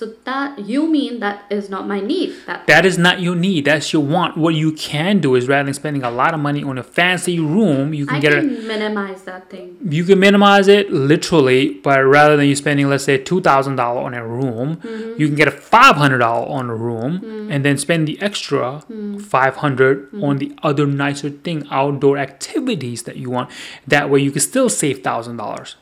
so 0.00 0.14
that 0.24 0.58
you 0.58 0.86
mean 0.86 1.20
that 1.20 1.44
is 1.50 1.68
not 1.68 1.86
my 1.86 2.00
need. 2.00 2.34
That 2.46 2.66
That 2.66 2.86
is 2.86 2.96
not 2.96 3.20
your 3.20 3.36
need. 3.36 3.66
That's 3.66 3.92
your 3.92 4.02
want. 4.02 4.34
What 4.34 4.54
you 4.54 4.72
can 4.72 5.20
do 5.20 5.34
is 5.34 5.46
rather 5.46 5.64
than 5.64 5.74
spending 5.74 6.02
a 6.02 6.10
lot 6.10 6.32
of 6.32 6.40
money 6.40 6.64
on 6.64 6.78
a 6.78 6.82
fancy 6.82 7.38
room, 7.38 7.92
you 7.92 8.06
can 8.06 8.16
I 8.16 8.20
get 8.20 8.32
a 8.32 8.40
can 8.40 8.66
minimize 8.66 9.20
that 9.24 9.50
thing. 9.50 9.76
you 9.96 10.04
can 10.04 10.18
minimize 10.18 10.68
it 10.68 10.90
literally, 10.90 11.74
but 11.74 12.00
rather 12.00 12.34
than 12.38 12.46
you 12.46 12.56
spending 12.56 12.88
let's 12.88 13.04
say 13.04 13.18
two 13.18 13.42
thousand 13.42 13.76
dollar 13.76 14.00
on 14.00 14.14
a 14.14 14.26
room, 14.26 14.76
mm-hmm. 14.76 15.20
you 15.20 15.26
can 15.26 15.36
get 15.36 15.48
a 15.48 15.56
five 15.76 15.96
hundred 15.96 16.20
dollar 16.20 16.48
on 16.48 16.70
a 16.70 16.74
room, 16.74 17.20
mm. 17.20 17.52
and 17.52 17.62
then 17.62 17.76
spend 17.76 18.08
the 18.08 18.16
extra 18.22 18.82
mm. 18.90 19.20
five 19.20 19.56
hundred 19.56 20.10
mm. 20.12 20.24
on 20.26 20.38
the 20.38 20.50
other 20.62 20.86
nicer 20.86 21.28
thing, 21.28 21.68
outdoor 21.70 22.16
activities 22.16 23.02
that 23.02 23.16
you 23.18 23.28
want. 23.28 23.50
That 23.86 24.08
way, 24.08 24.20
you 24.20 24.30
can 24.30 24.40
still 24.40 24.70
save 24.70 25.04
thousand 25.04 25.36
dollars. 25.36 25.76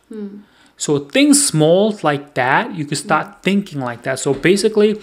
So 0.78 1.00
things 1.00 1.44
small 1.44 1.98
like 2.02 2.34
that, 2.34 2.74
you 2.74 2.86
can 2.86 2.96
start 2.96 3.26
mm. 3.26 3.42
thinking 3.42 3.80
like 3.80 4.02
that. 4.04 4.20
So 4.20 4.32
basically, 4.32 4.94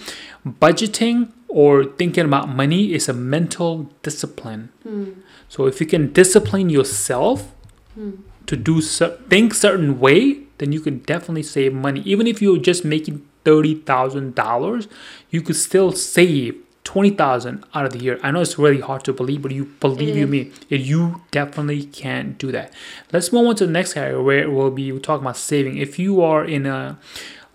budgeting 0.44 1.30
or 1.48 1.84
thinking 1.84 2.24
about 2.24 2.48
money 2.48 2.92
is 2.92 3.08
a 3.08 3.12
mental 3.12 3.88
discipline. 4.02 4.70
Mm. 4.88 5.16
So 5.48 5.66
if 5.66 5.80
you 5.80 5.86
can 5.86 6.12
discipline 6.12 6.70
yourself 6.70 7.54
mm. 7.96 8.18
to 8.46 8.56
do 8.56 8.80
cer- 8.80 9.18
think 9.28 9.54
certain 9.54 10.00
way, 10.00 10.40
then 10.58 10.72
you 10.72 10.80
can 10.80 10.98
definitely 11.00 11.44
save 11.44 11.74
money. 11.74 12.00
Even 12.00 12.26
if 12.26 12.40
you're 12.40 12.58
just 12.58 12.84
making 12.84 13.22
thirty 13.44 13.74
thousand 13.74 14.34
dollars, 14.34 14.88
you 15.30 15.42
could 15.42 15.56
still 15.56 15.92
save 15.92 16.56
twenty 16.86 17.10
thousand 17.10 17.64
out 17.74 17.84
of 17.84 17.92
the 17.92 17.98
year. 17.98 18.18
I 18.22 18.30
know 18.30 18.40
it's 18.40 18.58
really 18.58 18.80
hard 18.80 19.02
to 19.04 19.12
believe, 19.12 19.42
but 19.42 19.50
you 19.50 19.64
believe 19.80 20.16
It 20.16 20.20
you 20.20 20.26
me, 20.26 20.52
you 20.70 21.20
definitely 21.32 21.84
can 21.84 22.36
do 22.38 22.52
that. 22.52 22.72
Let's 23.12 23.32
move 23.32 23.48
on 23.48 23.56
to 23.56 23.66
the 23.66 23.72
next 23.72 23.94
category 23.94 24.22
where 24.22 24.50
we'll 24.50 24.70
be 24.70 24.88
talking 25.00 25.24
about 25.26 25.36
saving. 25.36 25.78
If 25.78 25.98
you 25.98 26.22
are 26.22 26.44
in 26.44 26.64
a, 26.64 26.96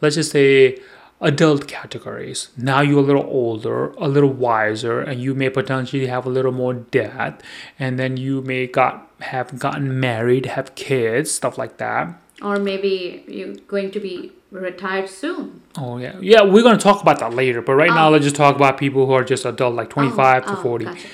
let's 0.01 0.15
just 0.15 0.31
say 0.31 0.79
adult 1.21 1.67
categories. 1.67 2.49
Now 2.57 2.81
you're 2.81 2.99
a 2.99 3.09
little 3.11 3.25
older, 3.25 3.91
a 3.91 4.07
little 4.07 4.33
wiser, 4.33 4.99
and 4.99 5.21
you 5.21 5.33
may 5.33 5.49
potentially 5.49 6.07
have 6.07 6.25
a 6.25 6.29
little 6.29 6.51
more 6.51 6.73
debt, 6.73 7.41
and 7.79 7.97
then 7.97 8.17
you 8.17 8.41
may 8.41 8.67
got 8.67 9.07
have 9.21 9.57
gotten 9.57 9.99
married, 9.99 10.45
have 10.47 10.75
kids, 10.75 11.31
stuff 11.31 11.57
like 11.57 11.77
that. 11.77 12.19
Or 12.41 12.57
maybe 12.57 13.23
you're 13.27 13.55
going 13.67 13.91
to 13.91 13.99
be 13.99 14.33
retired 14.51 15.09
soon. 15.09 15.61
Oh 15.77 15.97
yeah, 15.97 16.17
yeah. 16.21 16.41
We're 16.43 16.63
gonna 16.63 16.77
talk 16.77 17.01
about 17.01 17.19
that 17.19 17.33
later, 17.33 17.61
but 17.61 17.73
right 17.75 17.89
now 17.89 18.07
Oh. 18.07 18.11
let's 18.11 18.23
just 18.25 18.35
talk 18.35 18.55
about 18.55 18.77
people 18.77 19.05
who 19.07 19.13
are 19.13 19.23
just 19.23 19.45
adult, 19.45 19.75
like 19.75 19.89
25 19.89 20.45
to 20.45 20.51
Oh, 20.53 20.61
40. 20.61 20.85
gotcha. 20.85 21.07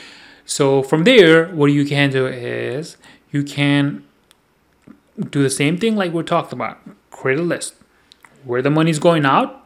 So 0.45 0.81
from 0.81 1.03
there, 1.03 1.47
what 1.49 1.67
you 1.67 1.85
can 1.85 2.09
do 2.09 2.25
is 2.27 2.97
you 3.31 3.43
can 3.43 4.03
do 5.29 5.41
the 5.43 5.49
same 5.49 5.77
thing 5.77 5.95
like 5.95 6.13
we 6.13 6.23
talked 6.23 6.53
about. 6.53 6.77
Create 7.11 7.39
a 7.39 7.43
list 7.43 7.75
where 8.43 8.61
the 8.61 8.69
money's 8.69 8.99
going 8.99 9.25
out 9.25 9.63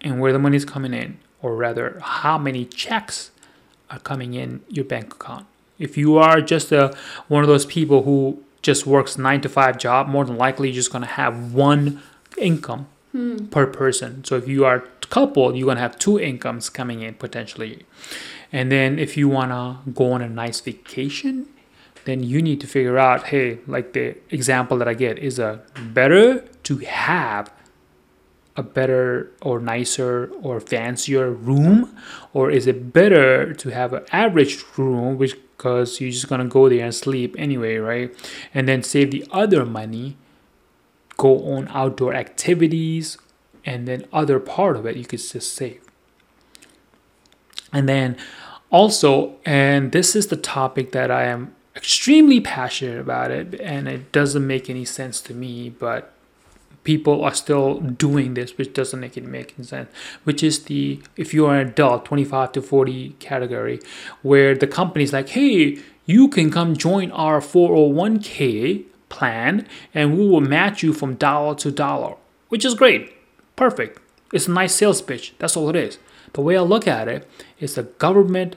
and 0.00 0.20
where 0.20 0.32
the 0.32 0.38
money's 0.38 0.64
coming 0.64 0.94
in, 0.94 1.18
or 1.42 1.54
rather, 1.56 1.98
how 2.02 2.38
many 2.38 2.64
checks 2.64 3.30
are 3.90 3.98
coming 3.98 4.34
in 4.34 4.62
your 4.68 4.84
bank 4.84 5.14
account. 5.14 5.46
If 5.78 5.96
you 5.98 6.16
are 6.16 6.40
just 6.40 6.72
a 6.72 6.94
one 7.28 7.42
of 7.42 7.48
those 7.48 7.66
people 7.66 8.02
who 8.04 8.42
just 8.62 8.86
works 8.86 9.18
nine 9.18 9.40
to 9.42 9.48
five 9.48 9.76
job, 9.78 10.08
more 10.08 10.24
than 10.24 10.36
likely 10.38 10.68
you're 10.68 10.74
just 10.76 10.92
gonna 10.92 11.06
have 11.06 11.52
one 11.52 12.00
income 12.38 12.86
Hmm. 13.14 13.46
per 13.46 13.68
person. 13.68 14.24
So 14.24 14.34
if 14.34 14.48
you 14.48 14.64
are 14.64 14.78
a 14.78 15.06
couple, 15.06 15.54
you're 15.54 15.68
gonna 15.68 15.78
have 15.78 15.96
two 16.00 16.18
incomes 16.18 16.68
coming 16.68 17.00
in 17.00 17.14
potentially. 17.14 17.86
And 18.50 18.72
then 18.72 18.98
if 18.98 19.16
you 19.16 19.28
wanna 19.28 19.78
go 19.94 20.10
on 20.14 20.20
a 20.20 20.28
nice 20.28 20.60
vacation, 20.60 21.46
then 22.06 22.24
you 22.24 22.42
need 22.42 22.60
to 22.62 22.66
figure 22.66 22.98
out, 22.98 23.28
hey, 23.28 23.60
like 23.68 23.92
the 23.92 24.16
example 24.30 24.76
that 24.78 24.88
I 24.88 24.94
get 24.94 25.20
is 25.20 25.38
a 25.38 25.62
better 25.92 26.40
to 26.64 26.78
have 26.78 27.52
a 28.56 28.64
better 28.64 29.30
or 29.42 29.60
nicer 29.60 30.32
or 30.42 30.58
fancier 30.58 31.30
room 31.30 31.96
or 32.32 32.50
is 32.50 32.66
it 32.66 32.92
better 32.92 33.54
to 33.54 33.68
have 33.68 33.92
an 33.92 34.04
average 34.10 34.64
room 34.76 35.18
because 35.18 36.00
you're 36.00 36.10
just 36.10 36.28
gonna 36.28 36.46
go 36.46 36.68
there 36.68 36.84
and 36.84 36.94
sleep 36.94 37.34
anyway 37.36 37.76
right 37.76 38.14
and 38.52 38.68
then 38.68 38.80
save 38.80 39.10
the 39.10 39.26
other 39.32 39.64
money 39.64 40.16
go 41.16 41.54
on 41.54 41.68
outdoor 41.68 42.14
activities 42.14 43.18
and 43.64 43.88
then 43.88 44.06
other 44.12 44.38
part 44.38 44.76
of 44.76 44.86
it 44.86 44.96
you 44.96 45.04
could 45.04 45.20
just 45.20 45.54
save. 45.54 45.80
And 47.72 47.88
then 47.88 48.16
also 48.74 49.36
and 49.44 49.92
this 49.92 50.16
is 50.16 50.26
the 50.26 50.36
topic 50.36 50.90
that 50.90 51.08
i 51.08 51.22
am 51.22 51.54
extremely 51.76 52.40
passionate 52.40 52.98
about 52.98 53.30
it 53.30 53.60
and 53.60 53.86
it 53.86 54.10
doesn't 54.10 54.44
make 54.44 54.68
any 54.68 54.84
sense 54.84 55.20
to 55.20 55.32
me 55.32 55.70
but 55.70 56.12
people 56.82 57.24
are 57.24 57.34
still 57.34 57.78
doing 57.78 58.34
this 58.34 58.58
which 58.58 58.72
doesn't 58.72 58.98
make 58.98 59.16
it 59.16 59.24
make 59.24 59.54
sense 59.62 59.88
which 60.24 60.42
is 60.42 60.64
the 60.64 61.00
if 61.16 61.32
you 61.32 61.46
are 61.46 61.56
an 61.56 61.68
adult 61.68 62.04
25 62.04 62.50
to 62.50 62.60
40 62.60 63.10
category 63.20 63.78
where 64.22 64.56
the 64.56 64.66
company's 64.66 65.12
like 65.12 65.28
hey 65.28 65.78
you 66.04 66.26
can 66.26 66.50
come 66.50 66.76
join 66.76 67.12
our 67.12 67.38
401k 67.38 68.84
plan 69.16 69.66
and 69.94 70.18
we 70.18 70.26
will 70.28 70.40
match 70.40 70.82
you 70.82 70.92
from 70.92 71.14
dollar 71.14 71.54
to 71.54 71.70
dollar 71.70 72.14
which 72.48 72.64
is 72.64 72.74
great 72.74 73.12
perfect 73.56 74.00
it's 74.32 74.48
a 74.48 74.50
nice 74.50 74.74
sales 74.74 75.02
pitch 75.02 75.34
that's 75.38 75.56
all 75.56 75.68
it 75.68 75.76
is 75.76 75.98
the 76.32 76.40
way 76.40 76.56
i 76.56 76.60
look 76.60 76.86
at 76.88 77.08
it 77.08 77.28
is 77.60 77.74
the 77.74 77.82
government 78.06 78.56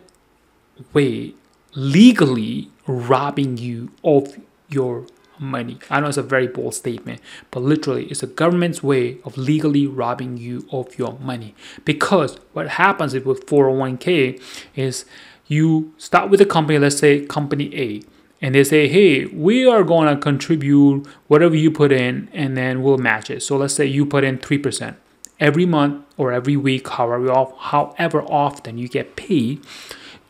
way 0.93 1.33
legally 1.75 2.71
robbing 2.87 3.57
you 3.57 3.91
of 4.03 4.37
your 4.69 5.05
money. 5.39 5.77
I 5.89 5.99
know 5.99 6.07
it's 6.07 6.17
a 6.17 6.23
very 6.23 6.47
bold 6.47 6.73
statement, 6.73 7.21
but 7.51 7.61
literally, 7.61 8.05
it's 8.05 8.21
the 8.21 8.27
government's 8.27 8.81
way 8.81 9.19
of 9.23 9.37
legally 9.37 9.85
robbing 9.87 10.37
you 10.37 10.67
of 10.71 10.97
your 10.97 11.17
money. 11.19 11.53
Because 11.85 12.37
what 12.53 12.69
happens 12.69 13.13
with 13.13 13.45
401k 13.45 14.41
is 14.75 15.05
you 15.47 15.93
start 15.97 16.29
with 16.29 16.41
a 16.41 16.45
company, 16.45 16.79
let's 16.79 16.97
say 16.97 17.25
company 17.25 17.73
A, 17.75 18.01
and 18.41 18.53
they 18.53 18.63
say, 18.63 18.87
hey, 18.87 19.25
we 19.25 19.65
are 19.65 19.83
going 19.83 20.07
to 20.13 20.19
contribute 20.19 21.07
whatever 21.27 21.55
you 21.55 21.71
put 21.71 21.91
in, 21.91 22.29
and 22.33 22.55
then 22.55 22.83
we'll 22.83 22.97
match 22.97 23.29
it. 23.29 23.41
So 23.41 23.57
let's 23.57 23.73
say 23.73 23.85
you 23.85 24.05
put 24.05 24.23
in 24.23 24.37
3%. 24.37 24.95
Every 25.39 25.65
month 25.65 26.05
or 26.17 26.31
every 26.31 26.57
week, 26.57 26.87
however, 26.87 27.31
however 27.59 28.21
often 28.23 28.77
you 28.77 28.87
get 28.87 29.15
paid, 29.15 29.63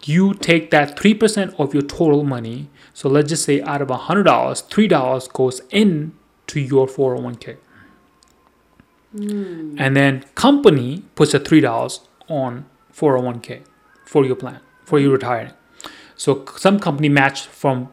you 0.04 0.34
take 0.34 0.72
that 0.72 0.98
3% 0.98 1.60
of 1.60 1.74
your 1.74 1.84
total 1.84 2.24
money. 2.24 2.70
So 2.94 3.10
let's 3.10 3.30
just 3.30 3.44
say 3.44 3.62
out 3.62 3.82
of 3.82 3.90
$100, 3.90 4.24
$3 4.24 5.34
goes 5.34 5.62
in 5.70 6.14
to 6.48 6.60
your 6.60 6.88
401k. 6.88 7.58
Hmm. 9.16 9.76
And 9.78 9.96
then 9.96 10.24
company 10.36 11.04
puts 11.16 11.34
a 11.34 11.40
$3 11.40 12.00
on 12.30 12.66
401k 12.94 13.64
for 14.06 14.26
your 14.26 14.36
plan, 14.36 14.60
for 14.86 15.00
your 15.00 15.12
retiring. 15.12 15.52
So 16.16 16.46
some 16.58 16.80
company 16.80 17.10
match 17.10 17.46
from 17.48 17.90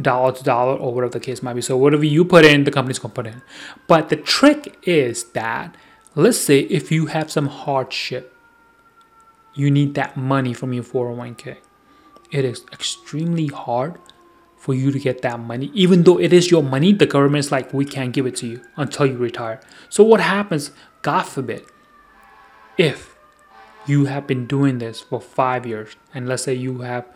dollar 0.00 0.32
to 0.32 0.44
dollar 0.44 0.76
or 0.76 0.94
whatever 0.94 1.12
the 1.12 1.20
case 1.20 1.42
might 1.42 1.54
be. 1.54 1.60
So 1.62 1.76
whatever 1.76 2.04
you 2.04 2.24
put 2.24 2.44
in, 2.44 2.64
the 2.64 2.70
company's 2.70 2.98
gonna 2.98 3.14
put 3.14 3.26
in. 3.26 3.42
But 3.86 4.08
the 4.08 4.16
trick 4.16 4.78
is 4.82 5.24
that 5.32 5.76
let's 6.14 6.38
say 6.38 6.60
if 6.60 6.90
you 6.90 7.06
have 7.06 7.30
some 7.30 7.46
hardship, 7.46 8.34
you 9.54 9.70
need 9.70 9.94
that 9.94 10.16
money 10.16 10.54
from 10.54 10.72
your 10.72 10.84
401k. 10.84 11.56
It 12.30 12.44
is 12.44 12.64
extremely 12.72 13.48
hard 13.48 13.98
for 14.56 14.74
you 14.74 14.92
to 14.92 14.98
get 14.98 15.22
that 15.22 15.40
money. 15.40 15.70
Even 15.74 16.02
though 16.04 16.20
it 16.20 16.32
is 16.32 16.50
your 16.50 16.62
money, 16.62 16.92
the 16.92 17.06
government's 17.06 17.50
like, 17.50 17.72
we 17.72 17.84
can't 17.84 18.12
give 18.12 18.26
it 18.26 18.36
to 18.36 18.46
you 18.46 18.62
until 18.76 19.06
you 19.06 19.16
retire. 19.16 19.60
So 19.88 20.04
what 20.04 20.20
happens, 20.20 20.70
God 21.02 21.22
forbid, 21.22 21.64
if 22.76 23.16
you 23.86 24.04
have 24.04 24.26
been 24.26 24.46
doing 24.46 24.78
this 24.78 25.00
for 25.00 25.20
five 25.20 25.66
years, 25.66 25.96
and 26.14 26.28
let's 26.28 26.44
say 26.44 26.54
you 26.54 26.80
have, 26.82 27.06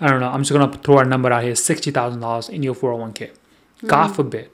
I 0.00 0.08
don't 0.08 0.20
know, 0.20 0.28
I'm 0.28 0.42
just 0.42 0.52
gonna 0.52 0.72
throw 0.72 0.98
a 0.98 1.04
number 1.04 1.32
out 1.32 1.42
here, 1.42 1.54
sixty 1.54 1.90
thousand 1.90 2.20
dollars 2.20 2.48
in 2.48 2.62
your 2.62 2.74
401k. 2.74 3.30
God 3.86 4.06
mm-hmm. 4.06 4.14
forbid, 4.14 4.50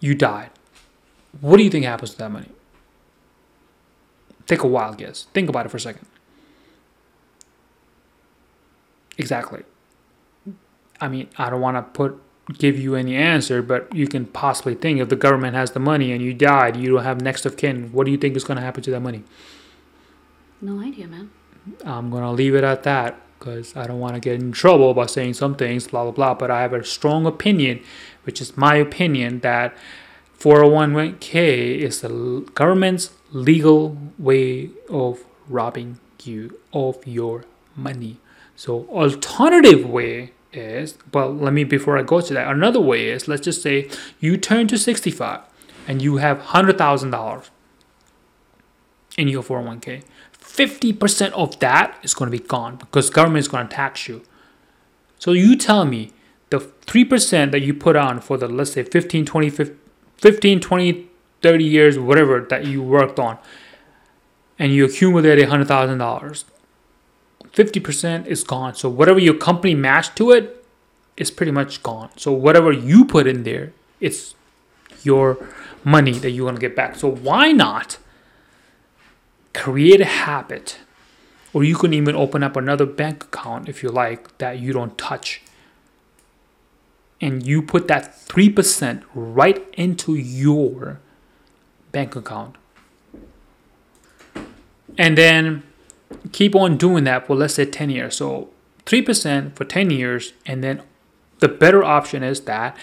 you 0.00 0.14
died. 0.14 0.50
What 1.40 1.56
do 1.56 1.62
you 1.62 1.70
think 1.70 1.84
happens 1.84 2.10
to 2.12 2.18
that 2.18 2.30
money? 2.30 2.50
Take 4.46 4.62
a 4.62 4.66
wild 4.66 4.98
guess. 4.98 5.26
Think 5.32 5.48
about 5.48 5.66
it 5.66 5.68
for 5.68 5.76
a 5.76 5.80
second. 5.80 6.06
Exactly. 9.16 9.62
I 11.00 11.08
mean, 11.08 11.28
I 11.38 11.50
don't 11.50 11.60
want 11.60 11.76
to 11.76 11.82
put 11.82 12.20
give 12.58 12.78
you 12.78 12.96
any 12.96 13.14
answer, 13.14 13.62
but 13.62 13.94
you 13.94 14.08
can 14.08 14.26
possibly 14.26 14.74
think 14.74 14.98
if 14.98 15.08
the 15.08 15.16
government 15.16 15.54
has 15.54 15.70
the 15.70 15.78
money 15.78 16.10
and 16.10 16.20
you 16.20 16.34
died, 16.34 16.76
you 16.76 16.90
don't 16.90 17.04
have 17.04 17.20
next 17.20 17.46
of 17.46 17.56
kin. 17.56 17.92
What 17.92 18.06
do 18.06 18.10
you 18.10 18.18
think 18.18 18.36
is 18.36 18.44
going 18.44 18.56
to 18.56 18.62
happen 18.62 18.82
to 18.82 18.90
that 18.90 19.00
money? 19.00 19.22
No 20.60 20.80
idea, 20.80 21.06
man. 21.06 21.30
I'm 21.84 22.10
going 22.10 22.22
to 22.22 22.30
leave 22.30 22.54
it 22.54 22.64
at 22.64 22.82
that 22.82 23.20
because 23.40 23.74
I 23.74 23.86
don't 23.86 23.98
want 23.98 24.14
to 24.14 24.20
get 24.20 24.34
in 24.34 24.52
trouble 24.52 24.92
by 24.92 25.06
saying 25.06 25.34
some 25.34 25.56
things, 25.56 25.88
blah, 25.88 26.04
blah, 26.04 26.12
blah. 26.12 26.34
But 26.34 26.50
I 26.50 26.60
have 26.60 26.74
a 26.74 26.84
strong 26.84 27.26
opinion, 27.26 27.82
which 28.24 28.40
is 28.40 28.56
my 28.56 28.76
opinion, 28.76 29.40
that 29.40 29.74
401k 30.38 31.78
is 31.78 32.02
the 32.02 32.46
government's 32.54 33.10
legal 33.32 33.96
way 34.18 34.70
of 34.90 35.24
robbing 35.48 35.98
you 36.22 36.60
of 36.72 37.04
your 37.06 37.46
money. 37.74 38.18
So, 38.56 38.86
alternative 38.90 39.88
way 39.88 40.32
is, 40.52 40.98
well, 41.14 41.32
let 41.32 41.54
me, 41.54 41.64
before 41.64 41.98
I 41.98 42.02
go 42.02 42.20
to 42.20 42.34
that, 42.34 42.46
another 42.46 42.80
way 42.80 43.08
is, 43.08 43.26
let's 43.26 43.42
just 43.42 43.62
say 43.62 43.88
you 44.20 44.36
turn 44.36 44.68
to 44.68 44.76
65 44.76 45.40
and 45.88 46.02
you 46.02 46.18
have 46.18 46.38
$100,000 46.38 47.48
in 49.16 49.28
your 49.28 49.42
401k. 49.42 50.02
50% 50.66 51.32
of 51.32 51.58
that 51.60 51.98
is 52.02 52.14
going 52.14 52.30
to 52.30 52.36
be 52.36 52.44
gone 52.44 52.76
because 52.76 53.10
government 53.10 53.40
is 53.40 53.48
going 53.48 53.68
to 53.68 53.74
tax 53.74 54.08
you. 54.08 54.22
So 55.18 55.32
you 55.32 55.56
tell 55.56 55.84
me 55.84 56.12
the 56.50 56.58
3% 56.58 57.50
that 57.52 57.60
you 57.60 57.74
put 57.74 57.96
on 57.96 58.20
for 58.20 58.36
the, 58.36 58.48
let's 58.48 58.72
say 58.72 58.82
15, 58.82 59.24
20, 59.24 59.50
15, 60.18 60.60
20, 60.60 61.08
30 61.42 61.64
years, 61.64 61.98
whatever 61.98 62.40
that 62.50 62.66
you 62.66 62.82
worked 62.82 63.18
on, 63.18 63.38
and 64.58 64.72
you 64.72 64.84
accumulated 64.84 65.48
$100,000 65.48 66.44
50% 67.52 68.26
is 68.26 68.44
gone. 68.44 68.74
So 68.74 68.88
whatever 68.88 69.18
your 69.18 69.34
company 69.34 69.74
matched 69.74 70.16
to 70.16 70.30
it 70.30 70.64
is 71.16 71.30
pretty 71.30 71.52
much 71.52 71.82
gone. 71.82 72.10
So 72.16 72.32
whatever 72.32 72.72
you 72.72 73.04
put 73.04 73.26
in 73.26 73.42
there, 73.42 73.72
it's 74.00 74.34
your 75.02 75.48
money 75.84 76.12
that 76.12 76.30
you're 76.30 76.44
going 76.44 76.54
to 76.54 76.60
get 76.60 76.76
back. 76.76 76.96
So 76.96 77.10
why 77.10 77.52
not 77.52 77.98
create 79.52 80.00
a 80.00 80.06
habit 80.06 80.78
or 81.52 81.64
you 81.64 81.74
can 81.74 81.92
even 81.92 82.14
open 82.14 82.42
up 82.42 82.56
another 82.56 82.86
bank 82.86 83.24
account 83.24 83.68
if 83.68 83.82
you 83.82 83.88
like 83.88 84.36
that 84.38 84.58
you 84.58 84.72
don't 84.72 84.96
touch. 84.96 85.42
And 87.20 87.46
you 87.46 87.60
put 87.60 87.88
that 87.88 88.16
3% 88.26 89.02
right 89.14 89.68
into 89.74 90.14
your 90.14 91.00
bank 91.92 92.16
account. 92.16 92.56
And 94.96 95.18
then 95.18 95.64
keep 96.32 96.54
on 96.54 96.76
doing 96.76 97.04
that 97.04 97.26
for 97.26 97.36
let's 97.36 97.54
say 97.54 97.66
10 97.66 97.90
years. 97.90 98.16
So 98.16 98.50
3% 98.86 99.54
for 99.54 99.64
10 99.64 99.90
years, 99.90 100.32
and 100.46 100.64
then 100.64 100.82
the 101.40 101.48
better 101.48 101.82
option 101.82 102.22
is 102.22 102.42
that 102.42 102.76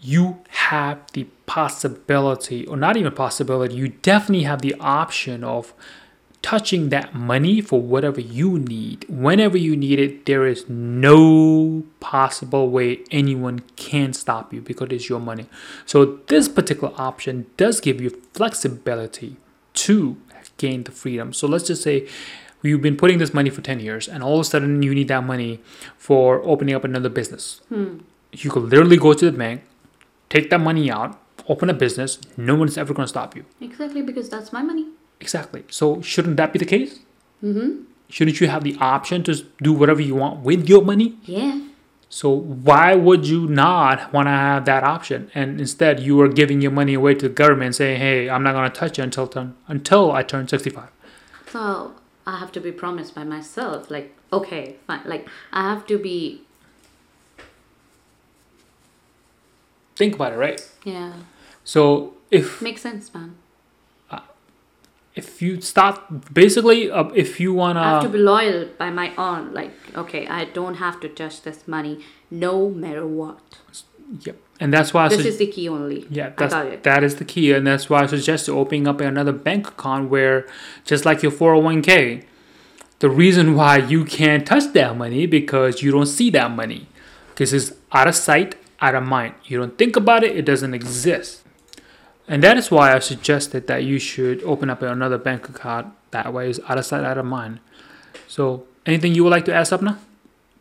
you 0.00 0.38
have 0.48 1.00
the 1.12 1.24
possibility, 1.46 2.66
or 2.66 2.76
not 2.76 2.96
even 2.96 3.12
possibility, 3.12 3.74
you 3.74 3.88
definitely 3.88 4.44
have 4.44 4.62
the 4.62 4.74
option 4.80 5.42
of 5.42 5.74
touching 6.40 6.90
that 6.90 7.14
money 7.14 7.60
for 7.60 7.80
whatever 7.80 8.20
you 8.20 8.58
need. 8.60 9.04
Whenever 9.08 9.58
you 9.58 9.76
need 9.76 9.98
it, 9.98 10.26
there 10.26 10.46
is 10.46 10.68
no 10.68 11.82
possible 11.98 12.70
way 12.70 13.00
anyone 13.10 13.60
can 13.76 14.12
stop 14.12 14.52
you 14.52 14.60
because 14.60 14.88
it's 14.90 15.08
your 15.08 15.18
money. 15.18 15.46
So, 15.84 16.20
this 16.28 16.48
particular 16.48 16.94
option 16.96 17.46
does 17.56 17.80
give 17.80 18.00
you 18.00 18.10
flexibility 18.34 19.36
to 19.74 20.16
gain 20.58 20.84
the 20.84 20.92
freedom. 20.92 21.32
So 21.32 21.46
let's 21.46 21.66
just 21.66 21.82
say 21.82 22.06
you've 22.62 22.82
been 22.82 22.96
putting 22.96 23.18
this 23.18 23.32
money 23.32 23.50
for 23.50 23.62
10 23.62 23.80
years 23.80 24.08
and 24.08 24.22
all 24.22 24.34
of 24.34 24.40
a 24.40 24.44
sudden 24.44 24.82
you 24.82 24.94
need 24.94 25.08
that 25.08 25.24
money 25.24 25.60
for 25.96 26.42
opening 26.42 26.74
up 26.74 26.84
another 26.84 27.08
business. 27.08 27.60
Hmm. 27.68 27.98
You 28.32 28.50
could 28.50 28.64
literally 28.64 28.98
go 28.98 29.14
to 29.14 29.30
the 29.30 29.36
bank, 29.36 29.62
take 30.28 30.50
that 30.50 30.60
money 30.60 30.90
out, 30.90 31.20
open 31.48 31.70
a 31.70 31.74
business. 31.74 32.18
No 32.36 32.54
one's 32.54 32.78
ever 32.78 32.94
going 32.94 33.04
to 33.04 33.08
stop 33.08 33.36
you. 33.36 33.44
Exactly, 33.60 34.02
because 34.02 34.28
that's 34.28 34.52
my 34.52 34.62
money. 34.62 34.86
Exactly. 35.20 35.64
So 35.68 36.00
shouldn't 36.02 36.36
that 36.36 36.52
be 36.52 36.58
the 36.58 36.64
case? 36.64 37.00
Mm-hmm. 37.42 37.82
Shouldn't 38.08 38.40
you 38.40 38.48
have 38.48 38.64
the 38.64 38.76
option 38.80 39.22
to 39.24 39.34
do 39.62 39.72
whatever 39.72 40.00
you 40.00 40.14
want 40.14 40.40
with 40.40 40.68
your 40.68 40.82
money? 40.82 41.18
Yeah. 41.24 41.60
So 42.08 42.30
why 42.30 42.94
would 42.94 43.26
you 43.26 43.46
not 43.46 44.12
want 44.14 44.26
to 44.26 44.30
have 44.30 44.64
that 44.64 44.82
option? 44.82 45.30
And 45.34 45.60
instead, 45.60 46.00
you 46.00 46.18
are 46.22 46.28
giving 46.28 46.62
your 46.62 46.70
money 46.70 46.94
away 46.94 47.14
to 47.14 47.28
the 47.28 47.34
government, 47.34 47.74
saying, 47.74 48.00
"Hey, 48.00 48.30
I'm 48.30 48.42
not 48.42 48.52
going 48.52 48.70
to 48.70 48.74
touch 48.74 48.98
it 48.98 49.02
until 49.02 49.26
turn, 49.26 49.54
until 49.66 50.12
I 50.12 50.22
turn 50.22 50.48
65." 50.48 50.88
So 51.52 51.92
I 52.26 52.38
have 52.38 52.50
to 52.52 52.60
be 52.60 52.72
promised 52.72 53.14
by 53.14 53.24
myself, 53.24 53.90
like, 53.90 54.14
okay, 54.32 54.76
fine. 54.86 55.02
Like 55.04 55.28
I 55.52 55.68
have 55.68 55.86
to 55.88 55.98
be, 55.98 56.42
Think 59.98 60.14
about 60.14 60.32
it, 60.32 60.36
right? 60.46 60.58
yeah, 60.84 61.12
So 61.64 62.14
if 62.30 62.62
makes 62.62 62.82
sense, 62.88 63.12
man. 63.12 63.30
if 65.14 65.42
you 65.42 65.60
start 65.60 65.96
basically, 66.32 66.80
uh, 66.90 67.08
if 67.24 67.40
you 67.40 67.50
I 67.60 67.72
have 67.72 68.02
to 68.02 68.08
wanna, 68.08 68.12
be 68.16 68.18
loyal 68.18 68.68
by 68.78 68.90
my 68.90 69.08
own. 69.16 69.52
Like, 69.52 69.72
okay, 70.02 70.22
I 70.28 70.44
don't 70.58 70.76
have 70.76 71.00
to 71.00 71.08
touch 71.08 71.42
this 71.42 71.66
money, 71.66 71.94
no 72.30 72.68
matter 72.70 73.04
what. 73.20 73.40
yep, 74.26 74.36
and 74.60 74.72
that's 74.72 74.94
why 74.94 75.06
I 75.06 75.08
This 75.08 75.18
sug- 75.18 75.26
is 75.26 75.38
the 75.38 75.48
key 75.56 75.68
only. 75.68 76.06
Yeah, 76.18 76.28
it. 76.28 76.82
that 76.84 77.02
is 77.02 77.16
the 77.16 77.24
key, 77.24 77.46
and 77.52 77.66
that's 77.66 77.90
why 77.90 77.98
I 78.04 78.06
suggest 78.06 78.48
opening 78.48 78.86
up 78.86 79.00
another 79.00 79.32
bank 79.32 79.66
account 79.74 80.08
where, 80.14 80.46
just 80.84 81.04
like 81.04 81.18
your 81.24 81.32
four 81.32 81.50
hundred 81.54 81.64
one 81.72 81.82
k, 81.82 82.22
the 83.00 83.10
reason 83.10 83.46
why 83.58 83.74
you 83.78 84.04
can't 84.04 84.46
touch 84.46 84.66
that 84.74 84.96
money 84.96 85.26
because 85.26 85.82
you 85.82 85.90
don't 85.90 86.06
see 86.18 86.30
that 86.38 86.50
money, 86.62 86.86
because 87.30 87.52
it's 87.52 87.72
out 87.98 88.06
of 88.06 88.14
sight, 88.14 88.54
out 88.80 88.94
of 88.94 89.04
mind. 89.04 89.34
You 89.44 89.58
don't 89.58 89.76
think 89.76 89.96
about 89.96 90.24
it; 90.24 90.36
it 90.36 90.44
doesn't 90.44 90.74
exist, 90.74 91.42
and 92.26 92.42
that 92.42 92.56
is 92.56 92.70
why 92.70 92.94
I 92.94 92.98
suggested 92.98 93.66
that 93.66 93.84
you 93.84 93.98
should 93.98 94.42
open 94.42 94.70
up 94.70 94.82
another 94.82 95.18
bank 95.18 95.48
account. 95.48 95.94
That 96.10 96.32
way, 96.32 96.50
it's 96.50 96.60
out 96.68 96.78
of 96.78 96.84
sight, 96.86 97.04
out 97.04 97.18
of 97.18 97.26
mind. 97.26 97.60
So, 98.26 98.64
anything 98.86 99.14
you 99.14 99.24
would 99.24 99.30
like 99.30 99.44
to 99.46 99.54
add, 99.54 99.66
Sapna? 99.66 99.98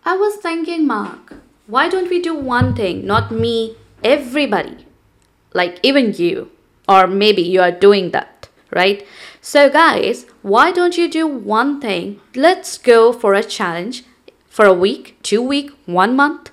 I 0.06 0.16
was 0.16 0.36
thinking, 0.38 0.88
Mark, 0.88 1.36
why 1.68 1.90
don't 1.90 2.10
we 2.10 2.22
do 2.22 2.34
one 2.34 2.74
thing? 2.76 3.06
Not 3.06 3.32
me, 3.32 3.76
everybody. 4.04 4.86
Like 5.54 5.80
even 5.84 6.14
you. 6.14 6.52
Or 6.88 7.08
maybe 7.08 7.42
you 7.42 7.62
are 7.62 7.72
doing 7.72 8.12
that, 8.12 8.48
right? 8.72 9.06
So, 9.42 9.70
guys, 9.70 10.26
why 10.42 10.72
don't 10.72 10.98
you 10.98 11.10
do 11.10 11.28
one 11.28 11.82
thing? 11.82 12.22
Let's 12.36 12.78
go 12.78 13.12
for 13.12 13.34
a 13.34 13.44
challenge 13.44 14.04
for 14.48 14.66
a 14.66 14.74
week, 14.74 15.18
two 15.22 15.42
week, 15.42 15.72
one 15.86 16.16
month. 16.16 16.52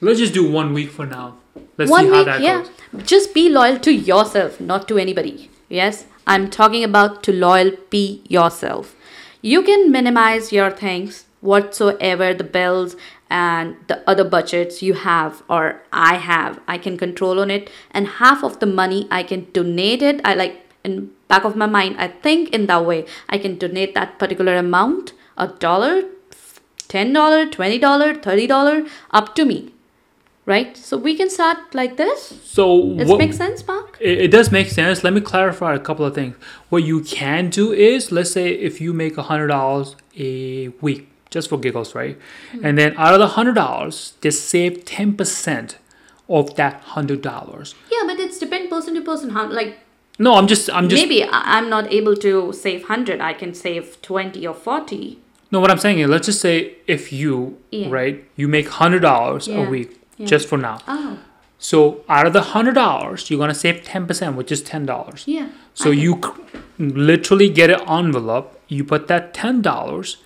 Let's 0.00 0.18
just 0.18 0.34
do 0.34 0.50
one 0.50 0.74
week 0.74 0.90
for 0.90 1.06
now. 1.06 1.36
Let's 1.78 1.90
one 1.90 2.04
see 2.04 2.10
how 2.10 2.16
week, 2.18 2.26
that 2.26 2.40
yeah. 2.40 2.64
goes. 2.92 3.06
Just 3.06 3.32
be 3.32 3.48
loyal 3.48 3.78
to 3.80 3.92
yourself, 3.92 4.60
not 4.60 4.88
to 4.88 4.98
anybody. 4.98 5.50
Yes, 5.70 6.04
I'm 6.26 6.50
talking 6.50 6.84
about 6.84 7.22
to 7.24 7.32
loyal 7.32 7.72
be 7.88 8.22
yourself. 8.28 8.94
You 9.40 9.62
can 9.62 9.90
minimize 9.90 10.52
your 10.52 10.70
things 10.70 11.24
whatsoever 11.40 12.34
the 12.34 12.44
bills 12.44 12.96
and 13.30 13.76
the 13.86 14.08
other 14.08 14.24
budgets 14.24 14.82
you 14.82 14.94
have 14.94 15.42
or 15.48 15.82
I 15.92 16.16
have. 16.16 16.60
I 16.68 16.76
can 16.76 16.98
control 16.98 17.40
on 17.40 17.50
it 17.50 17.70
and 17.90 18.06
half 18.06 18.44
of 18.44 18.60
the 18.60 18.66
money 18.66 19.08
I 19.10 19.22
can 19.22 19.50
donate 19.52 20.02
it. 20.02 20.20
I 20.24 20.34
like 20.34 20.66
in 20.84 21.10
back 21.28 21.44
of 21.44 21.56
my 21.56 21.66
mind 21.66 21.96
I 21.98 22.08
think 22.08 22.50
in 22.50 22.66
that 22.66 22.84
way. 22.84 23.06
I 23.28 23.38
can 23.38 23.56
donate 23.56 23.94
that 23.94 24.18
particular 24.18 24.56
amount, 24.56 25.14
a 25.38 25.48
dollar, 25.48 26.02
ten 26.88 27.12
dollar, 27.12 27.46
twenty 27.46 27.78
dollar, 27.78 28.14
thirty 28.14 28.46
dollar, 28.46 28.84
up 29.10 29.34
to 29.36 29.44
me 29.44 29.72
right? 30.46 30.76
So 30.76 30.96
we 30.96 31.16
can 31.16 31.28
start 31.28 31.74
like 31.74 31.96
this. 31.96 32.34
So, 32.44 32.94
Does 32.94 33.08
what, 33.08 33.16
it 33.16 33.18
make 33.18 33.34
sense, 33.34 33.66
Mark? 33.66 33.98
It, 34.00 34.18
it 34.18 34.30
does 34.30 34.50
make 34.50 34.68
sense. 34.70 35.04
Let 35.04 35.12
me 35.12 35.20
clarify 35.20 35.74
a 35.74 35.78
couple 35.78 36.04
of 36.04 36.14
things. 36.14 36.36
What 36.68 36.84
you 36.84 37.00
can 37.02 37.50
do 37.50 37.72
is, 37.72 38.10
let's 38.12 38.30
say 38.32 38.50
if 38.50 38.80
you 38.80 38.92
make 38.92 39.18
a 39.18 39.22
hundred 39.24 39.48
dollars 39.48 39.96
a 40.16 40.68
week, 40.80 41.08
just 41.30 41.48
for 41.50 41.58
giggles, 41.58 41.94
right? 41.94 42.16
Mm-hmm. 42.52 42.64
And 42.64 42.78
then 42.78 42.94
out 42.96 43.12
of 43.12 43.20
the 43.20 43.28
hundred 43.28 43.54
dollars, 43.54 44.14
just 44.22 44.48
save 44.48 44.84
ten 44.84 45.16
percent 45.16 45.78
of 46.28 46.54
that 46.56 46.80
hundred 46.80 47.20
dollars. 47.22 47.74
Yeah, 47.90 48.04
but 48.06 48.18
it's 48.18 48.38
depend 48.38 48.70
person 48.70 48.94
to 48.94 49.02
person. 49.02 49.30
How 49.30 49.50
like 49.50 49.78
No, 50.18 50.34
I'm 50.34 50.46
just, 50.46 50.70
I'm 50.70 50.88
just. 50.88 51.02
maybe 51.02 51.24
I'm 51.30 51.68
not 51.68 51.92
able 51.92 52.16
to 52.16 52.52
save 52.52 52.84
hundred. 52.84 53.20
I 53.20 53.32
can 53.34 53.52
save 53.52 54.00
twenty 54.02 54.46
or 54.46 54.54
forty. 54.54 55.18
No, 55.50 55.60
what 55.60 55.70
I'm 55.70 55.78
saying 55.78 55.98
is, 56.00 56.08
let's 56.08 56.26
just 56.26 56.40
say 56.40 56.74
if 56.86 57.12
you, 57.12 57.58
Yeah. 57.70 57.88
right, 57.90 58.24
you 58.36 58.48
make 58.48 58.68
hundred 58.68 59.00
dollars 59.02 59.46
Yeah. 59.46 59.66
a 59.66 59.70
week, 59.70 60.00
Yeah. 60.16 60.26
just 60.26 60.48
for 60.48 60.58
now. 60.58 60.78
Oh, 60.88 61.18
So 61.58 62.04
out 62.08 62.26
of 62.26 62.32
the 62.32 62.42
hundred 62.42 62.74
dollars, 62.74 63.30
you're 63.30 63.38
gonna 63.38 63.54
save 63.54 63.82
ten 63.84 64.06
percent, 64.06 64.36
which 64.36 64.50
is 64.52 64.62
ten 64.62 64.86
dollars. 64.86 65.24
yeah. 65.26 65.48
So 65.74 65.90
I- 65.90 65.94
you 65.94 66.20
literally 66.78 67.48
get 67.48 67.70
an 67.70 67.80
envelope 67.88 68.52
you 68.68 68.82
put 68.84 69.06
that 69.08 69.32
ten 69.32 69.62
dollars 69.62 70.16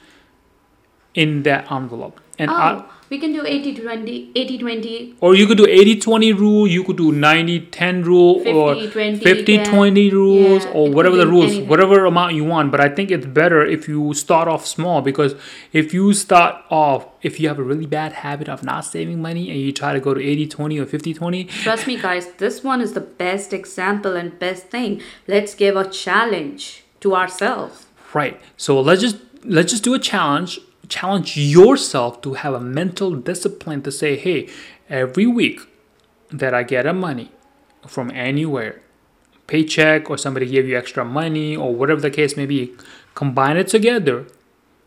in 1.15 1.43
that 1.43 1.71
envelope, 1.71 2.21
and 2.39 2.51
oh. 2.51 2.55
I, 2.55 2.73
Oh, 2.73 2.85
we 3.11 3.19
can 3.19 3.33
do 3.33 3.45
80 3.45 3.75
20, 3.75 4.31
80 4.37 4.59
20. 4.59 5.15
or 5.21 5.35
you 5.35 5.47
could 5.47 5.59
do 5.59 5.67
80-20 5.67 6.39
rule, 6.39 6.67
you 6.69 6.85
could 6.85 6.97
do 6.97 7.11
90-10 7.13 8.05
rule, 8.05 8.37
or 8.47 8.75
50-20, 8.77 9.21
50-20 9.21 10.13
rules, 10.13 10.65
Yeah, 10.65 10.71
or 10.71 10.91
whatever 10.93 11.17
the 11.17 11.27
rules, 11.27 11.47
anything. 11.51 11.69
whatever 11.69 12.05
amount 12.05 12.35
you 12.35 12.45
want. 12.45 12.71
But 12.71 12.81
I 12.81 12.89
think 12.89 13.11
it's 13.11 13.27
better 13.27 13.65
if 13.67 13.89
you 13.89 14.15
start 14.15 14.47
off 14.47 14.65
small 14.65 15.03
because 15.03 15.35
if 15.73 15.93
you 15.93 16.13
start 16.13 16.65
off, 16.71 17.07
if 17.23 17.41
you 17.41 17.49
have 17.49 17.59
a 17.59 17.65
really 17.65 17.87
bad 17.87 18.13
habit 18.13 18.49
of 18.49 18.63
not 18.63 18.85
saving 18.85 19.21
money 19.21 19.51
and 19.51 19.61
you 19.61 19.73
try 19.73 19.93
to 19.93 20.01
go 20.01 20.15
to 20.15 20.21
80-20 20.21 20.81
or 20.81 20.87
50-20, 20.87 21.49
Trust 21.49 21.87
me, 21.89 21.97
guys, 22.01 22.29
this 22.39 22.63
one 22.63 22.81
is 22.81 22.93
the 22.93 23.01
best 23.01 23.53
example 23.53 24.15
and 24.15 24.39
best 24.39 24.69
thing. 24.69 25.03
Let's 25.27 25.55
give 25.57 25.75
a 25.77 25.89
challenge 25.89 26.85
to 27.01 27.17
ourselves. 27.17 27.87
Right. 28.15 28.41
So 28.57 28.81
let's 28.81 29.01
just 29.01 29.17
let's 29.45 29.73
just 29.73 29.83
do 29.83 29.95
a 29.95 29.99
challenge. 29.99 30.61
Challenge 30.91 31.37
yourself 31.37 32.21
to 32.21 32.35
have 32.35 32.53
a 32.53 32.61
mental 32.61 33.15
discipline 33.17 33.81
to 33.83 33.91
say, 33.91 34.17
hey, 34.17 34.49
every 34.91 35.27
week 35.27 35.61
that 36.31 36.53
I 36.53 36.63
get 36.63 36.85
a 36.85 36.93
money 36.93 37.33
from 37.87 38.11
anywhere, 38.11 38.83
paycheck 39.47 40.11
or 40.11 40.19
somebody 40.19 40.47
gave 40.47 40.69
you 40.69 40.77
extra 40.77 41.03
money 41.05 41.57
or 41.57 41.75
whatever 41.75 42.03
the 42.03 42.11
case 42.11 42.37
may 42.37 42.45
be, 42.45 42.75
combine 43.15 43.57
it 43.57 43.69
together 43.69 44.27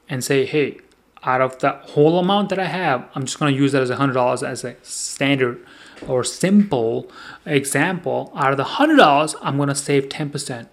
and 0.08 0.24
say, 0.24 0.46
hey, 0.46 0.78
out 1.24 1.42
of 1.42 1.58
the 1.60 1.72
whole 1.72 2.20
amount 2.20 2.50
that 2.50 2.60
I 2.60 2.66
have, 2.66 3.10
I'm 3.16 3.26
just 3.26 3.39
gonna 3.39 3.52
use 3.52 3.72
that 3.72 3.82
as 3.82 3.89
a 3.89 3.96
hundred 3.96 4.13
dollars 4.13 4.44
as 4.44 4.63
a 4.63 4.76
standard 4.84 5.66
or 6.06 6.24
simple 6.24 7.10
example. 7.46 8.32
Out 8.36 8.52
of 8.52 8.58
the 8.58 8.76
hundred 8.76 8.98
dollars, 8.98 9.36
I'm 9.42 9.58
gonna 9.58 9.74
save 9.74 10.10
ten 10.10 10.30
percent 10.30 10.70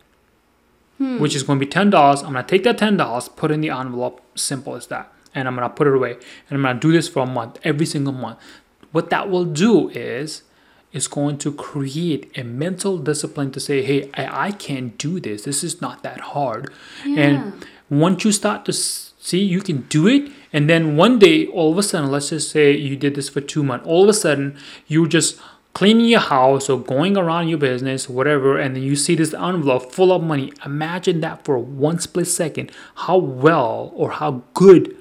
hmm. 1.00 1.18
which 1.18 1.34
is 1.34 1.42
going 1.42 1.58
to 1.58 1.66
be 1.66 1.70
ten 1.70 1.90
dollars. 1.90 2.20
I'm 2.22 2.34
gonna 2.34 2.46
take 2.46 2.62
that 2.64 2.78
ten 2.78 2.96
dollars, 2.96 3.28
put 3.28 3.50
it 3.50 3.54
in 3.54 3.60
the 3.62 3.70
envelope, 3.70 4.20
simple 4.36 4.76
as 4.76 4.86
that, 4.88 5.10
and 5.34 5.46
I'm 5.46 5.54
gonna 5.54 5.68
put 5.70 5.86
it 5.86 5.94
away, 5.94 6.12
and 6.12 6.56
I'm 6.56 6.62
gonna 6.62 6.80
do 6.80 6.92
this 6.92 7.08
for 7.08 7.20
a 7.20 7.26
month, 7.26 7.58
every 7.64 7.86
single 7.86 8.12
month. 8.12 8.38
What 8.92 9.10
that 9.10 9.30
will 9.30 9.44
do 9.44 9.88
is, 9.90 10.42
it's 10.92 11.06
going 11.06 11.38
to 11.38 11.52
create 11.52 12.36
a 12.36 12.42
mental 12.42 12.98
discipline 12.98 13.52
to 13.52 13.60
say, 13.60 13.82
hey, 13.82 14.10
I, 14.14 14.46
I 14.46 14.50
can 14.50 14.88
do 14.98 15.20
this. 15.20 15.44
This 15.44 15.62
is 15.62 15.80
not 15.80 16.02
that 16.02 16.20
hard, 16.20 16.72
and 17.04 17.64
once 17.88 18.24
you 18.24 18.32
start 18.32 18.64
to 18.64 18.72
see 18.72 19.38
you 19.38 19.60
can 19.60 19.82
do 19.82 20.08
it, 20.08 20.32
and 20.52 20.68
then 20.68 20.96
one 20.96 21.18
day, 21.18 21.46
all 21.46 21.70
of 21.70 21.78
a 21.78 21.82
sudden, 21.82 22.10
let's 22.10 22.30
just 22.30 22.50
say 22.50 22.76
you 22.76 22.96
did 22.96 23.14
this 23.14 23.28
for 23.28 23.40
two 23.40 23.62
months, 23.62 23.86
all 23.86 24.04
of 24.04 24.08
a 24.08 24.14
sudden, 24.14 24.56
you 24.88 25.06
just 25.06 25.38
cleaning 25.72 26.06
your 26.06 26.20
house 26.20 26.68
or 26.68 26.80
going 26.80 27.16
around 27.16 27.48
your 27.48 27.58
business, 27.58 28.08
whatever, 28.08 28.58
and 28.58 28.74
then 28.74 28.82
you 28.82 28.96
see 28.96 29.14
this 29.14 29.32
envelope 29.34 29.92
full 29.92 30.12
of 30.12 30.22
money. 30.22 30.52
Imagine 30.64 31.20
that 31.20 31.44
for 31.44 31.58
one 31.58 32.00
split 32.00 32.26
second, 32.26 32.72
how 32.96 33.16
well 33.16 33.92
or 33.94 34.10
how 34.10 34.42
good 34.54 34.96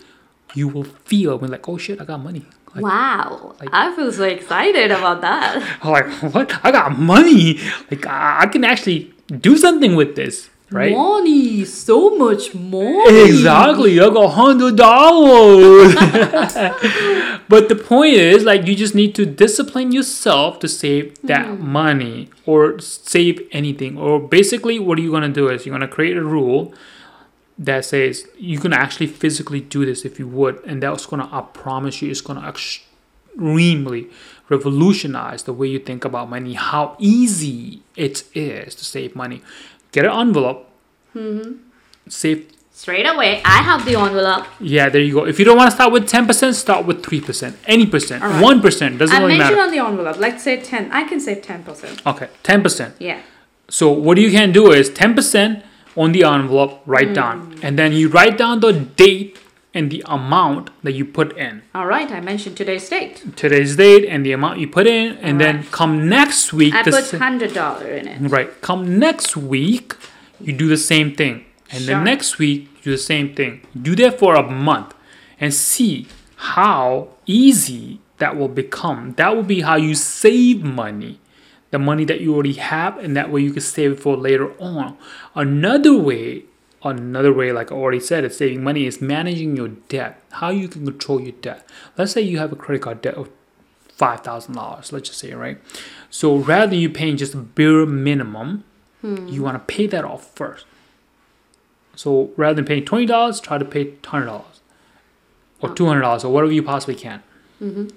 you 0.56 0.68
will 0.68 0.84
feel 0.84 1.38
when 1.38 1.52
like, 1.52 1.68
oh 1.68 1.78
shit, 1.78 2.02
I 2.02 2.06
got 2.06 2.22
money. 2.22 2.46
Like, 2.76 2.84
Wow. 2.84 3.56
I 3.72 3.96
feel 3.96 4.12
so 4.12 4.24
excited 4.24 4.92
about 4.92 5.22
that. 5.22 5.80
like 5.84 6.08
what? 6.34 6.54
I 6.64 6.72
got 6.72 6.98
money. 6.98 7.60
Like 7.90 8.06
I, 8.06 8.42
I 8.42 8.48
can 8.48 8.64
actually 8.64 9.14
do 9.28 9.58
something 9.58 9.96
with 9.96 10.16
this, 10.16 10.50
right? 10.70 10.92
Money, 10.92 11.66
so 11.66 12.16
much 12.16 12.54
money. 12.54 13.30
Exactly, 13.30 14.00
I 14.00 14.10
got 14.10 14.30
hundred 14.30 14.76
dollars. 14.76 15.96
but 17.50 17.70
the 17.70 17.76
point 17.76 18.14
is, 18.14 18.44
like, 18.44 18.68
you 18.68 18.76
just 18.76 18.96
need 18.96 19.16
to 19.16 19.26
discipline 19.26 19.92
yourself 19.92 20.60
to 20.60 20.68
save 20.68 21.20
that 21.24 21.48
hmm. 21.48 21.72
money 21.72 22.30
or 22.46 22.80
save 22.80 23.48
anything. 23.52 23.98
Or 23.98 24.20
basically, 24.20 24.80
what 24.80 24.98
are 25.00 25.02
you 25.02 25.12
gonna 25.12 25.30
do 25.30 25.50
is 25.50 25.66
you're 25.66 25.74
gonna 25.74 25.88
create 25.88 26.18
a 26.18 26.24
rule 26.24 26.74
that 27.60 27.84
says 27.84 28.26
you 28.38 28.58
can 28.58 28.72
actually 28.74 29.08
physically 29.08 29.60
do 29.60 29.86
this 29.86 30.06
if 30.06 30.18
you 30.18 30.28
would, 30.28 30.64
and 30.66 30.82
that's 30.82 31.06
gonna, 31.06 31.30
I 31.32 31.42
promise 31.42 32.02
you, 32.02 32.10
it's 32.10 32.22
gonna 32.22 32.48
extremely 32.48 34.08
revolutionize 34.48 35.44
the 35.44 35.54
way 35.54 35.68
you 35.68 35.80
think 35.80 36.06
about 36.06 36.30
money. 36.30 36.54
How 36.54 36.96
easy 36.98 37.82
it 37.96 38.24
is 38.34 38.74
to 38.76 38.86
save 38.86 39.16
money. 39.16 39.42
Get 39.92 40.06
an 40.06 40.12
envelope. 40.12 40.68
mm-hmm. 41.16 41.58
Save 42.08 42.48
Straight 42.72 43.06
away, 43.06 43.42
I 43.44 43.58
have 43.62 43.84
the 43.84 44.00
envelope. 44.00 44.46
yeah, 44.62 44.88
there 44.88 45.02
you 45.02 45.14
go. 45.14 45.26
If 45.26 45.38
you 45.38 45.44
don't 45.44 45.58
want 45.58 45.70
to 45.70 45.76
start 45.76 45.92
with 45.92 46.10
10%, 46.10 46.54
start 46.54 46.86
with 46.86 47.04
3%. 47.04 47.54
Any 47.68 47.86
percent. 47.86 48.24
Alright. 48.24 48.42
1%. 48.42 48.98
Doesn't 48.98 49.16
I 49.18 49.20
really 49.20 49.38
mentioned 49.38 49.58
matter. 49.58 49.60
on 49.60 49.72
the 49.72 49.80
envelope, 49.80 50.18
let's 50.18 50.44
say 50.44 50.62
10. 50.62 50.90
I 50.90 51.04
can 51.04 51.20
save 51.20 51.42
10%. 51.42 52.06
Okay, 52.08 52.30
10%. 52.44 52.94
Yeah. 53.00 53.22
So 53.70 53.92
what 53.92 54.18
you 54.18 54.32
can 54.32 54.54
do 54.54 54.72
is 54.72 54.90
10% 54.92 55.62
on 55.96 56.12
the 56.12 56.24
envelope, 56.24 56.82
write 56.86 57.10
Hmm. 57.10 57.14
down. 57.14 57.56
And 57.62 57.78
then 57.78 57.94
you 57.94 58.10
write 58.10 58.38
down 58.38 58.60
the 58.60 58.74
date 58.74 59.38
and 59.74 59.92
the 59.92 60.04
amount 60.08 60.72
that 60.84 60.94
you 60.94 61.06
put 61.06 61.38
in. 61.38 61.62
All 61.76 61.86
right, 61.86 62.10
I 62.12 62.22
mentioned 62.22 62.58
today's 62.58 62.90
date. 62.90 63.24
Today's 63.36 63.76
date 63.76 64.06
and 64.06 64.26
the 64.26 64.32
amount 64.32 64.60
you 64.60 64.68
put 64.68 64.88
in. 64.88 65.18
And 65.22 65.40
then 65.40 65.64
come 65.72 66.10
next 66.10 66.52
week. 66.54 66.74
I 66.74 66.84
put 66.84 66.94
$100 67.04 67.82
in 67.86 68.08
it. 68.08 68.32
Right. 68.32 68.50
Come 68.62 68.98
next 68.98 69.38
week, 69.38 69.94
you 70.42 70.54
do 70.54 70.68
the 70.68 70.78
same 70.78 71.14
thing. 71.14 71.46
And 71.72 71.84
Sure. 71.84 71.96
then 71.96 72.04
next 72.04 72.40
week, 72.40 72.62
you 72.78 72.82
do 72.86 72.92
the 72.92 72.98
same 72.98 73.36
thing. 73.36 73.62
Do 73.80 73.96
that 73.98 74.18
for 74.18 74.34
a 74.36 74.42
month 74.50 74.94
and 75.40 75.54
see 75.54 76.08
how 76.36 77.10
easy 77.28 78.00
that 78.18 78.36
will 78.38 78.48
become. 78.48 79.14
That 79.18 79.36
will 79.36 79.44
be 79.44 79.62
how 79.62 79.76
you 79.76 79.94
save 79.94 80.64
money. 80.64 81.20
The 81.72 81.80
money 81.80 82.04
that 82.06 82.20
you 82.20 82.34
already 82.34 82.54
have, 82.54 82.98
and 82.98 83.16
that 83.16 83.32
way 83.32 83.42
you 83.42 83.52
can 83.52 83.62
save 83.62 83.92
it 83.94 84.00
for 84.00 84.18
later 84.18 84.54
on. 84.60 84.98
Another 85.36 85.96
way, 85.96 86.46
another 86.84 87.32
way, 87.32 87.52
like 87.52 87.72
I 87.72 87.76
already 87.76 88.00
said, 88.00 88.24
is 88.24 88.38
saving 88.38 88.64
money 88.64 88.86
is 88.86 89.02
managing 89.02 89.56
your 89.56 89.68
debt. 89.68 90.22
How 90.32 90.50
you 90.50 90.68
can 90.68 90.86
control 90.86 91.22
your 91.22 91.34
debt. 91.34 91.68
Let's 91.98 92.12
say 92.12 92.22
you 92.22 92.40
have 92.40 92.52
a 92.52 92.56
credit 92.56 92.82
card 92.82 93.02
debt 93.02 93.16
of 93.16 93.30
five 93.88 94.22
thousand 94.22 94.56
dollars. 94.56 94.92
Let's 94.92 95.10
just 95.10 95.20
say, 95.20 95.34
right? 95.34 95.60
So 96.10 96.38
rather 96.38 96.72
than 96.72 96.80
you 96.80 96.90
paying 96.90 97.18
just 97.18 97.34
a 97.34 97.38
bare 97.38 97.86
minimum, 97.86 98.64
hmm. 99.02 99.28
you 99.28 99.44
want 99.44 99.56
to 99.56 99.74
pay 99.74 99.86
that 99.88 100.04
off 100.04 100.34
first. 100.36 100.66
So 101.96 102.32
rather 102.38 102.56
than 102.56 102.66
paying 102.66 102.86
twenty 102.86 103.06
dollars, 103.06 103.40
try 103.40 103.58
to 103.58 103.66
pay 103.66 103.94
hundred 104.06 104.28
dollars 104.28 104.62
or 105.62 105.70
oh. 105.70 105.74
two 105.74 105.86
hundred 105.86 106.02
dollars 106.02 106.24
or 106.24 106.34
whatever 106.34 106.52
you 106.52 106.64
possibly 106.64 106.96
can. 106.96 107.22
Mm-hmm. 107.62 107.88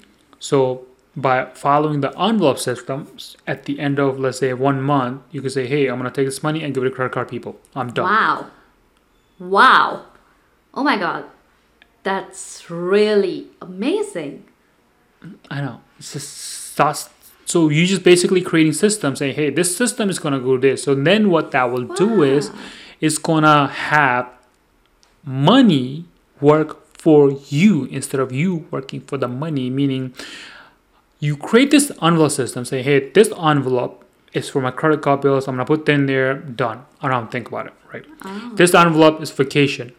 So 0.40 0.86
by 1.14 1.46
following 1.54 2.00
the 2.00 2.18
envelope 2.18 2.58
systems, 2.58 3.36
at 3.46 3.64
the 3.64 3.78
end 3.78 3.98
of 3.98 4.18
let's 4.18 4.38
say 4.38 4.52
one 4.54 4.80
month, 4.80 5.22
you 5.30 5.40
can 5.40 5.50
say, 5.50 5.66
"Hey, 5.66 5.86
I'm 5.88 5.98
gonna 5.98 6.10
take 6.10 6.26
this 6.26 6.42
money 6.42 6.62
and 6.62 6.74
give 6.74 6.82
it 6.84 6.88
to 6.90 6.94
credit 6.94 7.12
card 7.12 7.28
people. 7.28 7.60
I'm 7.74 7.92
done." 7.92 8.06
Wow. 8.06 8.46
Wow. 9.38 10.06
Oh 10.74 10.82
my 10.82 10.96
god. 10.96 11.24
That's 12.02 12.70
really 12.70 13.48
amazing. 13.60 14.44
I 15.50 15.60
know. 15.60 15.80
It's 15.98 16.14
just 16.14 16.76
that's 16.76 17.10
so 17.44 17.68
you 17.68 17.86
just 17.86 18.02
basically 18.02 18.40
creating 18.40 18.72
systems 18.72 19.18
saying, 19.18 19.34
hey, 19.34 19.50
this 19.50 19.76
system 19.76 20.08
is 20.08 20.18
gonna 20.18 20.40
go 20.40 20.56
this. 20.56 20.82
So 20.82 20.94
then 20.94 21.30
what 21.30 21.50
that 21.50 21.70
will 21.70 21.84
do 21.84 22.22
is 22.22 22.50
it's 23.00 23.18
gonna 23.18 23.66
have 23.68 24.30
money 25.24 26.06
work 26.40 26.78
for 26.96 27.32
you 27.48 27.84
instead 27.90 28.20
of 28.20 28.32
you 28.32 28.66
working 28.70 29.00
for 29.00 29.18
the 29.18 29.28
money, 29.28 29.70
meaning 29.70 30.14
you 31.22 31.36
create 31.36 31.70
this 31.70 31.92
envelope 32.02 32.32
system, 32.32 32.64
say, 32.64 32.82
hey, 32.82 33.08
this 33.10 33.30
envelope 33.40 34.04
is 34.32 34.48
for 34.50 34.60
my 34.60 34.72
credit 34.72 35.02
card 35.02 35.20
bills. 35.20 35.46
I'm 35.46 35.54
gonna 35.54 35.64
put 35.64 35.88
in 35.88 36.06
there, 36.06 36.34
done. 36.34 36.84
I 37.00 37.08
don't 37.08 37.30
think 37.30 37.46
about 37.46 37.66
it, 37.68 37.74
right? 37.92 38.04
Oh. 38.24 38.52
This 38.56 38.74
envelope 38.74 39.22
is 39.22 39.30
vacation. 39.30 39.92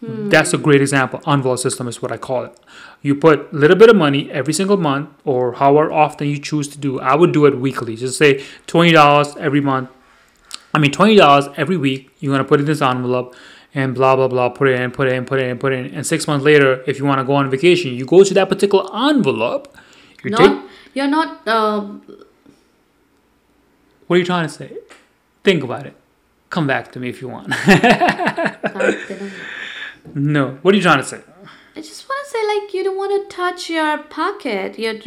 Hmm. 0.00 0.28
That's 0.28 0.52
a 0.52 0.58
great 0.58 0.82
example. 0.82 1.22
Envelope 1.26 1.58
system 1.58 1.88
is 1.88 2.02
what 2.02 2.12
I 2.12 2.18
call 2.18 2.44
it. 2.44 2.60
You 3.00 3.14
put 3.14 3.50
a 3.50 3.56
little 3.56 3.78
bit 3.78 3.88
of 3.88 3.96
money 3.96 4.30
every 4.30 4.52
single 4.52 4.76
month 4.76 5.08
or 5.24 5.54
however 5.54 5.90
often 5.90 6.28
you 6.28 6.38
choose 6.38 6.68
to 6.68 6.78
do. 6.78 7.00
I 7.00 7.16
would 7.16 7.32
do 7.32 7.46
it 7.46 7.58
weekly. 7.58 7.96
Just 7.96 8.18
say 8.18 8.44
$20 8.66 9.38
every 9.38 9.62
month. 9.62 9.88
I 10.74 10.78
mean, 10.78 10.92
$20 10.92 11.54
every 11.56 11.78
week. 11.78 12.10
You're 12.18 12.32
going 12.34 12.44
to 12.44 12.48
put 12.48 12.60
in 12.60 12.66
this 12.66 12.82
envelope 12.82 13.34
and 13.74 13.94
blah, 13.94 14.14
blah, 14.14 14.28
blah. 14.28 14.50
Put 14.50 14.68
it 14.68 14.80
in, 14.80 14.90
put 14.90 15.08
it 15.08 15.14
in, 15.14 15.24
put 15.24 15.40
it 15.40 15.46
in, 15.46 15.58
put 15.58 15.72
it 15.72 15.86
in. 15.86 15.94
And 15.94 16.06
six 16.06 16.28
months 16.28 16.44
later, 16.44 16.84
if 16.86 16.98
you 16.98 17.04
want 17.06 17.18
to 17.20 17.24
go 17.24 17.34
on 17.34 17.50
vacation, 17.50 17.94
you 17.94 18.04
go 18.04 18.22
to 18.22 18.34
that 18.34 18.48
particular 18.48 18.84
envelope. 19.08 19.76
You 20.24 20.30
take, 20.30 20.38
Not, 20.38 20.68
you're 20.94 21.06
not. 21.06 21.46
Um, 21.48 22.02
what 24.06 24.16
are 24.16 24.18
you 24.18 24.24
trying 24.24 24.46
to 24.46 24.52
say? 24.52 24.76
Think 25.44 25.62
about 25.62 25.86
it. 25.86 25.94
Come 26.50 26.66
back 26.66 26.92
to 26.92 27.00
me 27.00 27.08
if 27.08 27.20
you 27.20 27.28
want. 27.28 27.52
No. 30.14 30.58
What 30.62 30.74
are 30.74 30.76
you 30.76 30.82
trying 30.82 30.98
to 30.98 31.04
say? 31.04 31.20
I 31.76 31.80
just 31.80 32.08
want 32.08 32.24
to 32.26 32.30
say, 32.30 32.46
like, 32.46 32.74
you 32.74 32.82
don't 32.84 32.96
want 32.96 33.30
to 33.30 33.36
touch 33.36 33.68
your 33.70 33.98
pocket, 33.98 34.78
your 34.78 34.98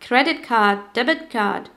credit 0.00 0.42
card, 0.42 0.78
debit 0.92 1.30
card, 1.30 1.70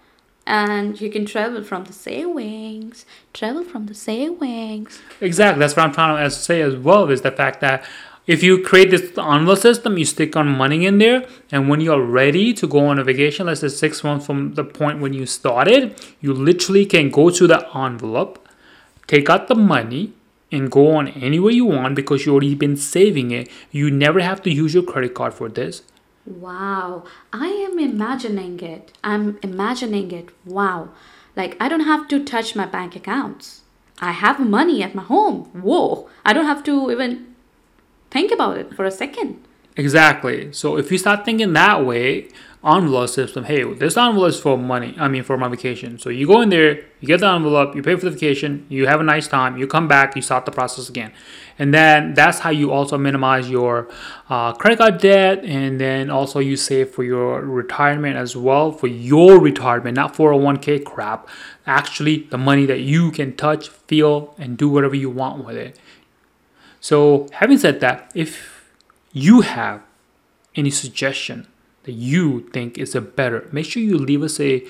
and 0.45 0.99
you 0.99 1.09
can 1.09 1.25
travel 1.25 1.63
from 1.63 1.85
the 1.85 1.93
savings. 1.93 3.05
Travel 3.33 3.63
from 3.63 3.87
the 3.87 3.93
savings. 3.93 5.01
Exactly. 5.19 5.59
That's 5.59 5.75
what 5.75 5.85
I'm 5.85 5.93
trying 5.93 6.23
to 6.23 6.31
say 6.31 6.61
as 6.61 6.75
well 6.75 7.09
is 7.09 7.21
the 7.21 7.31
fact 7.31 7.61
that 7.61 7.83
if 8.27 8.43
you 8.43 8.61
create 8.61 8.91
this 8.91 9.17
envelope 9.17 9.59
system, 9.59 9.97
you 9.97 10.05
stick 10.05 10.35
on 10.35 10.47
money 10.49 10.85
in 10.85 10.97
there, 10.97 11.25
and 11.51 11.69
when 11.69 11.79
you're 11.79 12.03
ready 12.03 12.53
to 12.53 12.67
go 12.67 12.87
on 12.87 12.99
a 12.99 13.03
vacation, 13.03 13.47
let's 13.47 13.61
say 13.61 13.69
six 13.69 14.03
months 14.03 14.25
from 14.25 14.53
the 14.55 14.65
point 14.65 14.99
when 14.99 15.13
you 15.13 15.25
started, 15.25 15.99
you 16.19 16.33
literally 16.33 16.85
can 16.85 17.09
go 17.09 17.29
to 17.29 17.47
the 17.47 17.65
envelope, 17.75 18.47
take 19.07 19.29
out 19.29 19.47
the 19.47 19.55
money, 19.55 20.13
and 20.51 20.69
go 20.69 20.91
on 20.91 21.07
anywhere 21.09 21.51
you 21.51 21.65
want 21.65 21.95
because 21.95 22.25
you 22.25 22.33
already 22.33 22.55
been 22.55 22.77
saving 22.77 23.31
it. 23.31 23.49
You 23.71 23.89
never 23.89 24.19
have 24.19 24.41
to 24.43 24.49
use 24.49 24.73
your 24.73 24.83
credit 24.83 25.13
card 25.13 25.33
for 25.33 25.49
this. 25.49 25.83
Wow, 26.25 27.05
I 27.31 27.47
am 27.47 27.79
imagining 27.79 28.59
it. 28.59 28.91
I'm 29.03 29.39
imagining 29.41 30.11
it. 30.11 30.29
Wow. 30.45 30.89
Like, 31.37 31.55
I 31.59 31.69
don't 31.69 31.81
have 31.81 32.07
to 32.09 32.23
touch 32.23 32.55
my 32.55 32.65
bank 32.65 32.95
accounts. 32.95 33.61
I 33.99 34.11
have 34.11 34.39
money 34.39 34.83
at 34.83 34.93
my 34.93 35.03
home. 35.03 35.45
Whoa. 35.53 36.09
I 36.25 36.33
don't 36.33 36.45
have 36.45 36.63
to 36.65 36.91
even 36.91 37.26
think 38.09 38.31
about 38.31 38.57
it 38.57 38.73
for 38.73 38.85
a 38.85 38.91
second. 38.91 39.43
Exactly. 39.75 40.51
So 40.53 40.77
if 40.77 40.91
you 40.91 40.97
start 40.97 41.23
thinking 41.23 41.53
that 41.53 41.85
way, 41.85 42.29
envelope 42.65 43.09
system, 43.09 43.43
hey, 43.43 43.63
this 43.75 43.95
envelope 43.95 44.29
is 44.29 44.39
for 44.39 44.57
money. 44.57 44.95
I 44.97 45.07
mean, 45.07 45.23
for 45.23 45.37
my 45.37 45.47
vacation. 45.47 45.99
So 45.99 46.09
you 46.09 46.25
go 46.25 46.41
in 46.41 46.49
there, 46.49 46.83
you 46.99 47.07
get 47.07 47.19
the 47.19 47.27
envelope, 47.27 47.75
you 47.75 47.83
pay 47.83 47.95
for 47.95 48.05
the 48.05 48.11
vacation, 48.11 48.65
you 48.69 48.87
have 48.87 48.99
a 48.99 49.03
nice 49.03 49.27
time, 49.27 49.57
you 49.57 49.67
come 49.67 49.87
back, 49.87 50.15
you 50.15 50.23
start 50.23 50.45
the 50.45 50.51
process 50.51 50.89
again. 50.89 51.13
And 51.59 51.73
then 51.73 52.15
that's 52.15 52.39
how 52.39 52.49
you 52.49 52.71
also 52.71 52.97
minimize 52.97 53.49
your 53.49 53.87
uh, 54.29 54.53
credit 54.53 54.79
card 54.79 54.97
debt. 54.99 55.45
And 55.45 55.79
then 55.79 56.09
also 56.09 56.39
you 56.39 56.57
save 56.57 56.89
for 56.89 57.03
your 57.03 57.41
retirement 57.41 58.17
as 58.17 58.35
well, 58.35 58.71
for 58.71 58.87
your 58.87 59.39
retirement, 59.39 59.95
not 59.95 60.15
401k 60.15 60.83
crap. 60.83 61.29
Actually, 61.67 62.23
the 62.31 62.37
money 62.37 62.65
that 62.65 62.79
you 62.79 63.11
can 63.11 63.35
touch, 63.35 63.69
feel, 63.69 64.33
and 64.39 64.57
do 64.57 64.69
whatever 64.69 64.95
you 64.95 65.11
want 65.11 65.45
with 65.45 65.55
it. 65.55 65.77
So, 66.79 67.27
having 67.33 67.57
said 67.57 67.79
that, 67.81 68.11
if 68.13 68.71
you 69.13 69.41
have 69.41 69.81
any 70.55 70.69
suggestion 70.69 71.47
that 71.83 71.93
you 71.93 72.41
think 72.51 72.77
is 72.77 72.95
a 72.95 73.01
better, 73.01 73.47
make 73.51 73.65
sure 73.65 73.81
you 73.81 73.97
leave 73.97 74.21
us 74.23 74.39
a, 74.39 74.63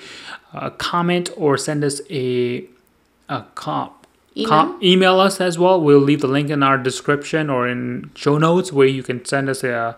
a 0.52 0.70
comment 0.70 1.30
or 1.36 1.56
send 1.56 1.84
us 1.84 2.00
a, 2.10 2.64
a 3.28 3.44
com, 3.54 3.90
Email? 4.36 4.48
com- 4.48 4.78
email 4.82 5.20
us 5.20 5.40
as 5.40 5.58
well. 5.58 5.80
We'll 5.80 5.98
leave 5.98 6.20
the 6.20 6.28
link 6.28 6.50
in 6.50 6.62
our 6.62 6.78
description 6.78 7.50
or 7.50 7.66
in 7.68 8.10
show 8.14 8.38
notes 8.38 8.72
where 8.72 8.86
you 8.86 9.02
can 9.02 9.24
send 9.24 9.48
us 9.48 9.64
a, 9.64 9.96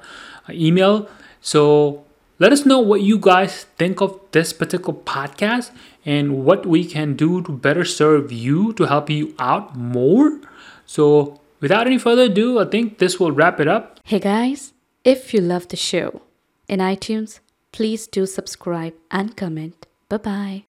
a 0.48 0.52
email. 0.52 1.08
So 1.40 2.04
let 2.38 2.52
us 2.52 2.64
know 2.64 2.78
what 2.78 3.02
you 3.02 3.18
guys 3.18 3.64
think 3.76 4.00
of 4.00 4.18
this 4.32 4.52
particular 4.52 4.98
podcast 4.98 5.70
and 6.06 6.44
what 6.44 6.64
we 6.64 6.84
can 6.84 7.14
do 7.14 7.42
to 7.42 7.52
better 7.52 7.84
serve 7.84 8.32
you 8.32 8.72
to 8.74 8.84
help 8.84 9.10
you 9.10 9.34
out 9.38 9.76
more. 9.76 10.40
So 10.86 11.39
without 11.60 11.86
any 11.86 11.98
further 11.98 12.24
ado, 12.24 12.58
I 12.58 12.64
think 12.64 12.98
this 12.98 13.18
will 13.20 13.32
wrap 13.32 13.60
it 13.60 13.68
up. 13.68 14.00
Hey 14.04 14.18
guys, 14.18 14.72
if 15.04 15.32
you 15.32 15.40
love 15.40 15.68
the 15.68 15.76
show 15.76 16.22
in 16.68 16.80
iTunes, 16.80 17.40
please 17.72 18.06
do 18.06 18.26
subscribe 18.26 18.94
and 19.10 19.36
comment. 19.36 19.86
Bye 20.08 20.16
bye. 20.18 20.58